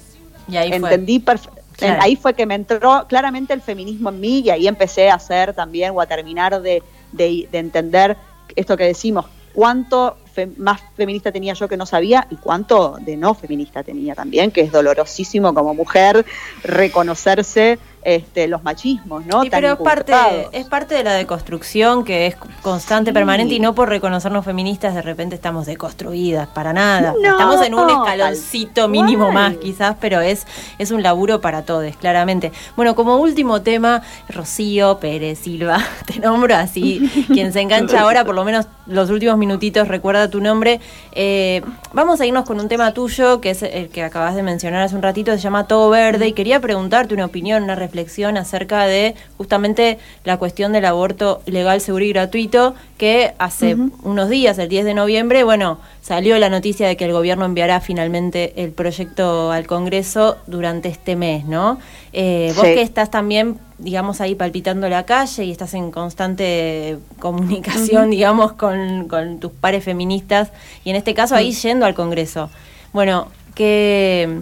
Y 0.47 0.57
ahí. 0.57 0.71
Entendí 0.73 1.19
perfectamente. 1.19 1.62
Ahí 1.99 2.15
fue 2.15 2.33
que 2.33 2.45
me 2.45 2.55
entró 2.55 3.05
claramente 3.07 3.53
el 3.53 3.61
feminismo 3.61 4.09
en 4.09 4.19
mí 4.19 4.39
y 4.39 4.49
ahí 4.49 4.67
empecé 4.67 5.09
a 5.09 5.15
hacer 5.15 5.53
también 5.53 5.91
o 5.95 6.01
a 6.01 6.05
terminar 6.05 6.61
de, 6.61 6.81
de- 7.11 7.47
de 7.51 7.57
entender 7.59 8.17
esto 8.55 8.77
que 8.77 8.83
decimos, 8.85 9.25
cuánto 9.53 10.17
fe- 10.33 10.49
más 10.57 10.81
feminista 10.95 11.31
tenía 11.31 11.53
yo 11.53 11.67
que 11.67 11.77
no 11.77 11.85
sabía 11.85 12.27
y 12.29 12.35
cuánto 12.37 12.97
de 13.01 13.15
no 13.17 13.33
feminista 13.35 13.83
tenía 13.83 14.15
también, 14.15 14.51
que 14.51 14.61
es 14.61 14.71
dolorosísimo 14.71 15.53
como 15.53 15.73
mujer 15.73 16.25
reconocerse 16.63 17.79
este, 18.05 18.47
los 18.47 18.63
machismos, 18.63 19.25
¿no? 19.25 19.43
Sí, 19.43 19.49
pero 19.49 19.73
es 19.73 19.79
parte, 19.79 20.13
es 20.51 20.65
parte 20.65 20.95
de 20.95 21.03
la 21.03 21.13
deconstrucción 21.13 22.03
que 22.03 22.27
es 22.27 22.35
constante, 22.61 23.13
permanente 23.13 23.53
y 23.53 23.59
no 23.59 23.73
por 23.73 23.89
reconocernos 23.89 24.43
feministas 24.43 24.93
de 24.93 25.01
repente 25.01 25.35
estamos 25.35 25.65
deconstruidas, 25.65 26.47
para 26.49 26.73
nada. 26.73 27.13
estamos 27.23 27.65
en 27.65 27.73
un 27.73 27.89
escaloncito 27.89 28.87
mínimo 28.87 29.31
más 29.31 29.55
quizás, 29.57 29.95
pero 29.99 30.21
es, 30.21 30.45
es 30.77 30.91
un 30.91 31.01
laburo 31.01 31.39
para 31.41 31.63
todos, 31.63 31.95
claramente. 31.97 32.51
Bueno, 32.75 32.95
como 32.95 33.17
último 33.17 33.61
tema, 33.61 34.01
Rocío 34.29 34.99
Pérez 34.99 35.39
Silva, 35.39 35.79
te 36.05 36.19
nombro 36.19 36.55
así, 36.55 37.09
quien 37.27 37.53
se 37.53 37.61
engancha 37.61 38.01
ahora, 38.01 38.25
por 38.25 38.35
lo 38.35 38.43
menos 38.43 38.67
los 38.85 39.09
últimos 39.09 39.37
minutitos, 39.37 39.87
recuerda 39.87 40.29
tu 40.29 40.41
nombre. 40.41 40.81
Eh, 41.13 41.61
vamos 41.93 42.19
a 42.19 42.25
irnos 42.25 42.45
con 42.45 42.59
un 42.59 42.67
tema 42.67 42.93
tuyo, 42.93 43.39
que 43.39 43.51
es 43.51 43.63
el 43.63 43.89
que 43.89 44.03
acabas 44.03 44.35
de 44.35 44.43
mencionar 44.43 44.81
hace 44.81 44.95
un 44.95 45.01
ratito, 45.01 45.31
se 45.31 45.39
llama 45.39 45.67
Todo 45.67 45.89
Verde, 45.89 46.27
y 46.27 46.33
quería 46.33 46.59
preguntarte 46.59 47.13
una 47.13 47.25
opinión, 47.25 47.63
una 47.63 47.75
reflexión 47.75 47.92
reflexión 47.93 48.37
acerca 48.37 48.85
de 48.87 49.13
justamente 49.37 49.99
la 50.23 50.37
cuestión 50.37 50.73
del 50.73 50.85
aborto 50.85 51.41
legal, 51.45 51.79
seguro 51.79 52.03
y 52.03 52.09
gratuito, 52.09 52.73
que 52.97 53.33
hace 53.37 53.77
unos 54.01 54.29
días, 54.29 54.57
el 54.57 54.67
10 54.67 54.85
de 54.85 54.93
noviembre, 54.95 55.43
bueno, 55.43 55.77
salió 56.01 56.39
la 56.39 56.49
noticia 56.49 56.87
de 56.87 56.97
que 56.97 57.05
el 57.05 57.11
gobierno 57.11 57.45
enviará 57.45 57.81
finalmente 57.81 58.53
el 58.63 58.71
proyecto 58.71 59.51
al 59.51 59.67
Congreso 59.67 60.37
durante 60.47 60.89
este 60.89 61.15
mes, 61.15 61.45
¿no? 61.45 61.77
Eh, 62.13 62.51
vos 62.55 62.65
que 62.65 62.81
estás 62.81 63.11
también, 63.11 63.59
digamos, 63.77 64.21
ahí 64.21 64.33
palpitando 64.33 64.89
la 64.89 65.05
calle 65.05 65.45
y 65.45 65.51
estás 65.51 65.75
en 65.75 65.91
constante 65.91 66.97
comunicación, 67.19 68.09
digamos, 68.09 68.53
con, 68.53 69.07
con, 69.07 69.39
tus 69.39 69.51
pares 69.51 69.83
feministas 69.83 70.51
y 70.83 70.89
en 70.89 70.95
este 70.95 71.13
caso 71.13 71.35
ahí 71.35 71.51
yendo 71.51 71.85
al 71.85 71.93
Congreso. 71.93 72.49
Bueno, 72.91 73.27
¿qué, 73.53 74.41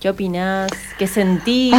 ¿Qué 0.00 0.10
opinás? 0.10 0.70
¿Qué 0.96 1.06
sentís? 1.08 1.74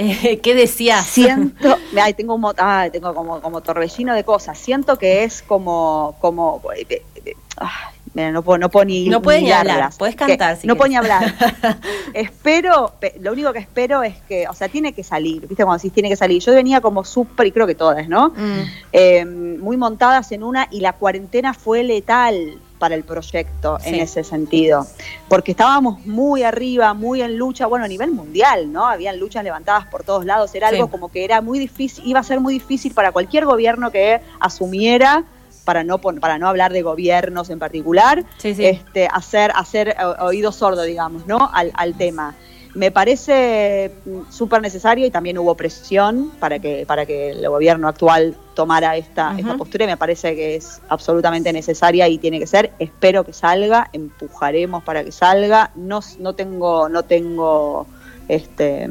Eh, 0.00 0.40
¿Qué 0.42 0.54
decías? 0.54 1.06
Siento, 1.06 1.76
ay, 2.02 2.14
tengo, 2.14 2.34
un, 2.34 2.54
tengo 2.90 3.14
como, 3.14 3.42
como 3.42 3.60
torbellino 3.60 4.14
de 4.14 4.24
cosas. 4.24 4.58
Siento 4.58 4.96
que 4.96 5.24
es 5.24 5.42
como, 5.42 6.16
como, 6.20 6.62
eh, 6.74 7.02
eh, 7.22 8.32
no 8.32 8.42
puedo, 8.42 8.56
no 8.56 8.70
puedo 8.70 8.86
ni, 8.86 9.10
no 9.10 9.20
puedes 9.20 9.42
ni 9.42 9.52
hablar, 9.52 9.90
puedes 9.98 10.16
cantar. 10.16 10.56
no 10.64 10.74
puedo 10.76 10.88
ni 10.88 10.96
hablar. 10.96 11.34
espero, 12.14 12.94
lo 13.20 13.32
único 13.32 13.52
que 13.52 13.58
espero 13.58 14.02
es 14.02 14.16
que, 14.22 14.48
o 14.48 14.54
sea, 14.54 14.70
tiene 14.70 14.94
que 14.94 15.04
salir, 15.04 15.46
viste 15.46 15.64
cuando 15.64 15.76
decís 15.76 15.92
tiene 15.92 16.08
que 16.08 16.16
salir. 16.16 16.40
Yo 16.40 16.54
venía 16.54 16.80
como 16.80 17.04
súper, 17.04 17.48
y 17.48 17.52
creo 17.52 17.66
que 17.66 17.74
todas, 17.74 18.08
¿no? 18.08 18.32
Mm. 18.34 19.60
muy 19.60 19.76
montadas 19.76 20.32
en 20.32 20.42
una 20.42 20.66
y 20.70 20.80
la 20.80 20.94
cuarentena 20.94 21.52
fue 21.52 21.84
letal 21.84 22.58
para 22.80 22.96
el 22.96 23.04
proyecto 23.04 23.78
en 23.84 23.96
ese 23.96 24.24
sentido, 24.24 24.86
porque 25.28 25.52
estábamos 25.52 26.04
muy 26.06 26.42
arriba, 26.42 26.94
muy 26.94 27.20
en 27.20 27.36
lucha, 27.36 27.66
bueno, 27.66 27.84
a 27.84 27.88
nivel 27.88 28.10
mundial, 28.10 28.72
¿no? 28.72 28.86
Habían 28.86 29.20
luchas 29.20 29.44
levantadas 29.44 29.86
por 29.86 30.02
todos 30.02 30.24
lados, 30.24 30.52
era 30.54 30.68
algo 30.68 30.88
como 30.88 31.12
que 31.12 31.22
era 31.22 31.42
muy 31.42 31.58
difícil, 31.58 32.04
iba 32.06 32.18
a 32.18 32.24
ser 32.24 32.40
muy 32.40 32.54
difícil 32.54 32.94
para 32.94 33.12
cualquier 33.12 33.44
gobierno 33.44 33.92
que 33.92 34.20
asumiera 34.40 35.24
para 35.64 35.84
no 35.84 35.98
para 35.98 36.38
no 36.38 36.48
hablar 36.48 36.72
de 36.72 36.80
gobiernos 36.80 37.50
en 37.50 37.58
particular, 37.58 38.24
este 38.42 39.08
hacer 39.12 39.52
hacer 39.54 39.94
oído 40.20 40.50
sordo, 40.50 40.82
digamos, 40.82 41.26
¿no? 41.26 41.50
al, 41.52 41.70
al 41.74 41.94
tema 41.94 42.34
me 42.74 42.90
parece 42.90 43.92
súper 44.30 44.62
necesario 44.62 45.06
y 45.06 45.10
también 45.10 45.38
hubo 45.38 45.54
presión 45.54 46.30
para 46.38 46.58
que, 46.58 46.84
para 46.86 47.04
que 47.06 47.30
el 47.30 47.48
gobierno 47.48 47.88
actual 47.88 48.36
tomara 48.54 48.96
esta, 48.96 49.34
esta 49.38 49.56
postura 49.56 49.84
y 49.84 49.88
me 49.88 49.96
parece 49.96 50.34
que 50.36 50.56
es 50.56 50.80
absolutamente 50.88 51.52
necesaria 51.52 52.08
y 52.08 52.18
tiene 52.18 52.38
que 52.38 52.46
ser. 52.46 52.72
Espero 52.78 53.24
que 53.24 53.32
salga, 53.32 53.88
empujaremos 53.92 54.84
para 54.84 55.02
que 55.02 55.12
salga. 55.12 55.70
No, 55.74 56.00
no 56.18 56.34
tengo, 56.34 56.88
no 56.88 57.02
tengo 57.02 57.86
este 58.34 58.88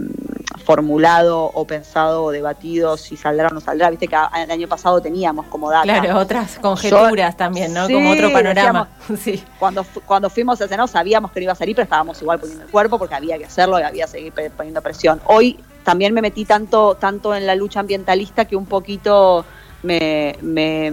formulado 0.65 1.45
o 1.45 1.65
pensado 1.65 2.23
o 2.23 2.31
debatido 2.31 2.97
si 2.97 3.17
saldrá 3.17 3.47
o 3.47 3.53
no 3.53 3.59
saldrá. 3.59 3.89
Viste 3.89 4.07
que 4.07 4.15
el 4.15 4.51
año 4.51 4.67
pasado 4.67 5.01
teníamos 5.01 5.47
como 5.47 5.69
data. 5.69 5.83
Claro, 5.83 6.19
otras 6.19 6.59
conjeturas 6.59 7.35
también, 7.35 7.73
¿no? 7.73 7.87
como 7.87 8.11
otro 8.11 8.31
panorama. 8.31 8.89
sí. 9.19 9.43
Cuando, 9.57 9.85
cuando 10.05 10.29
fuimos 10.29 10.61
a 10.61 10.67
Senado 10.67 10.87
sabíamos 10.87 11.31
que 11.31 11.39
no 11.39 11.45
iba 11.45 11.53
a 11.53 11.55
salir, 11.55 11.75
pero 11.75 11.83
estábamos 11.83 12.21
igual 12.21 12.39
poniendo 12.39 12.65
el 12.65 12.71
cuerpo 12.71 12.99
porque 12.99 13.15
había 13.15 13.37
que 13.37 13.45
hacerlo 13.45 13.79
y 13.79 13.83
había 13.83 14.05
que 14.05 14.11
seguir 14.11 14.33
poniendo 14.55 14.81
presión. 14.81 15.21
Hoy 15.25 15.59
también 15.83 16.13
me 16.13 16.21
metí 16.21 16.45
tanto, 16.45 16.95
tanto 16.95 17.33
en 17.33 17.47
la 17.47 17.55
lucha 17.55 17.79
ambientalista 17.79 18.45
que 18.45 18.55
un 18.55 18.65
poquito 18.65 19.45
me, 19.81 20.35
me, 20.41 20.91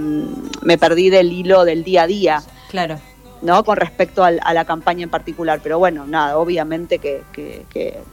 me 0.63 0.79
perdí 0.79 1.11
del 1.11 1.33
hilo 1.33 1.65
del 1.65 1.85
día 1.85 2.05
a 2.05 2.07
día. 2.07 2.43
Claro. 2.71 2.99
¿No? 3.43 3.65
Con 3.65 3.77
respecto 3.77 4.25
a 4.25 4.31
la 4.31 4.65
campaña 4.65 5.05
en 5.05 5.11
particular. 5.11 5.61
Pero 5.63 5.79
bueno, 5.79 6.07
nada, 6.07 6.39
obviamente 6.39 6.99
que, 6.99 7.23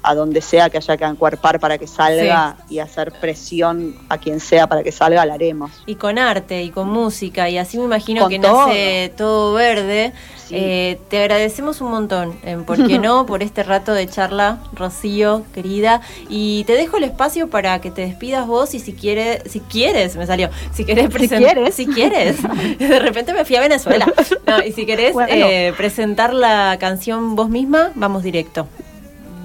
a 0.01 0.15
donde 0.15 0.41
sea 0.41 0.69
que 0.69 0.77
haya 0.77 0.97
que 0.97 1.05
encuerpar 1.05 1.59
para 1.59 1.77
que 1.77 1.87
salga 1.87 2.57
y 2.69 2.79
hacer 2.79 3.11
presión 3.11 3.95
a 4.09 4.17
quien 4.17 4.39
sea 4.39 4.67
para 4.67 4.83
que 4.83 4.91
salga, 4.91 5.25
la 5.25 5.35
haremos. 5.35 5.71
Y 5.85 5.95
con 5.95 6.17
arte 6.19 6.63
y 6.63 6.69
con 6.69 6.89
música, 6.89 7.49
y 7.49 7.57
así 7.57 7.77
me 7.77 7.85
imagino 7.85 8.27
que 8.27 8.39
nace 8.39 9.13
todo 9.17 9.53
verde. 9.53 10.13
Eh, 10.51 10.99
te 11.09 11.19
agradecemos 11.19 11.81
un 11.81 11.91
montón, 11.91 12.37
eh, 12.43 12.57
¿por 12.65 12.87
qué 12.87 12.99
no? 12.99 13.25
Por 13.33 13.43
este 13.43 13.63
rato 13.63 13.93
de 13.93 14.07
charla, 14.07 14.59
Rocío, 14.73 15.43
querida. 15.53 16.01
Y 16.29 16.63
te 16.65 16.73
dejo 16.73 16.97
el 16.97 17.05
espacio 17.05 17.49
para 17.49 17.79
que 17.81 17.91
te 17.91 18.01
despidas 18.01 18.45
vos 18.47 18.73
y 18.73 18.79
si 18.79 18.93
quieres, 18.93 19.41
si 19.49 19.59
quieres, 19.59 20.15
me 20.15 20.25
salió, 20.25 20.49
si 20.73 20.85
quieres 20.85 21.09
presentar, 21.09 21.71
si 21.71 21.87
quieres, 21.87 22.37
de 22.79 22.99
repente 22.99 23.33
me 23.33 23.45
fui 23.45 23.55
a 23.55 23.61
Venezuela. 23.61 24.05
y 24.65 24.71
si 24.71 24.85
querés 24.85 25.15
eh, 25.29 25.73
presentar 25.77 26.33
la 26.33 26.77
canción 26.79 27.35
vos 27.35 27.49
misma, 27.49 27.91
vamos 27.95 28.23
directo. 28.23 28.67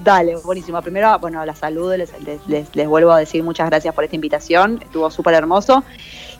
Dale, 0.03 0.37
buenísimo. 0.37 0.81
Primero, 0.81 1.17
bueno, 1.19 1.45
la 1.45 1.55
saludo, 1.55 1.97
les, 1.97 2.11
les, 2.47 2.87
vuelvo 2.87 3.11
a 3.11 3.19
decir 3.19 3.43
muchas 3.43 3.69
gracias 3.69 3.93
por 3.93 4.03
esta 4.03 4.15
invitación, 4.15 4.79
estuvo 4.81 5.11
súper 5.11 5.33
hermoso. 5.33 5.83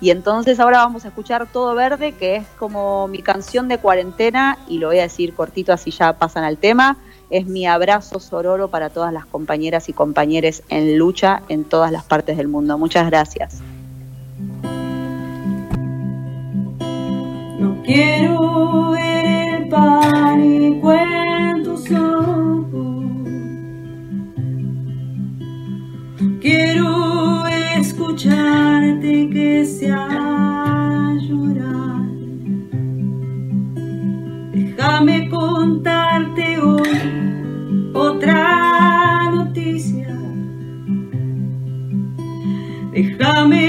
Y 0.02 0.12
entonces 0.12 0.60
ahora 0.62 0.78
vamos 0.78 1.04
a 1.04 1.10
escuchar 1.10 1.46
Todo 1.52 1.76
Verde, 1.76 2.14
que 2.14 2.38
es 2.38 2.48
como 2.58 3.08
mi 3.10 3.22
canción 3.22 3.68
de 3.68 3.78
cuarentena, 3.78 4.58
y 4.68 4.78
lo 4.78 4.88
voy 4.88 5.00
a 5.00 5.04
decir 5.04 5.34
cortito 5.34 5.74
así 5.74 5.92
ya 5.92 6.14
pasan 6.14 6.46
al 6.46 6.58
tema. 6.58 6.98
Es 7.30 7.46
mi 7.46 7.68
abrazo 7.68 8.20
sororo 8.20 8.70
para 8.70 8.90
todas 8.90 9.12
las 9.12 9.26
compañeras 9.26 9.90
y 9.90 9.94
compañeros 9.94 10.64
en 10.70 10.98
lucha 10.98 11.44
en 11.50 11.66
todas 11.66 11.92
las 11.92 12.04
partes 12.04 12.38
del 12.38 12.48
mundo. 12.48 12.78
Muchas 12.78 13.08
gracias. 13.08 13.62
No 17.60 17.84
quiero 17.84 18.92
ver 18.92 19.26
el 19.26 19.70
pánico 19.70 20.94
Quiero 26.52 27.46
escucharte 27.78 29.30
que 29.30 29.64
sea 29.64 31.16
llorar. 31.22 32.10
Déjame 34.52 35.30
contarte 35.30 36.58
hoy 36.58 37.92
otra 37.94 39.30
noticia. 39.32 40.10
Déjame 42.94 43.69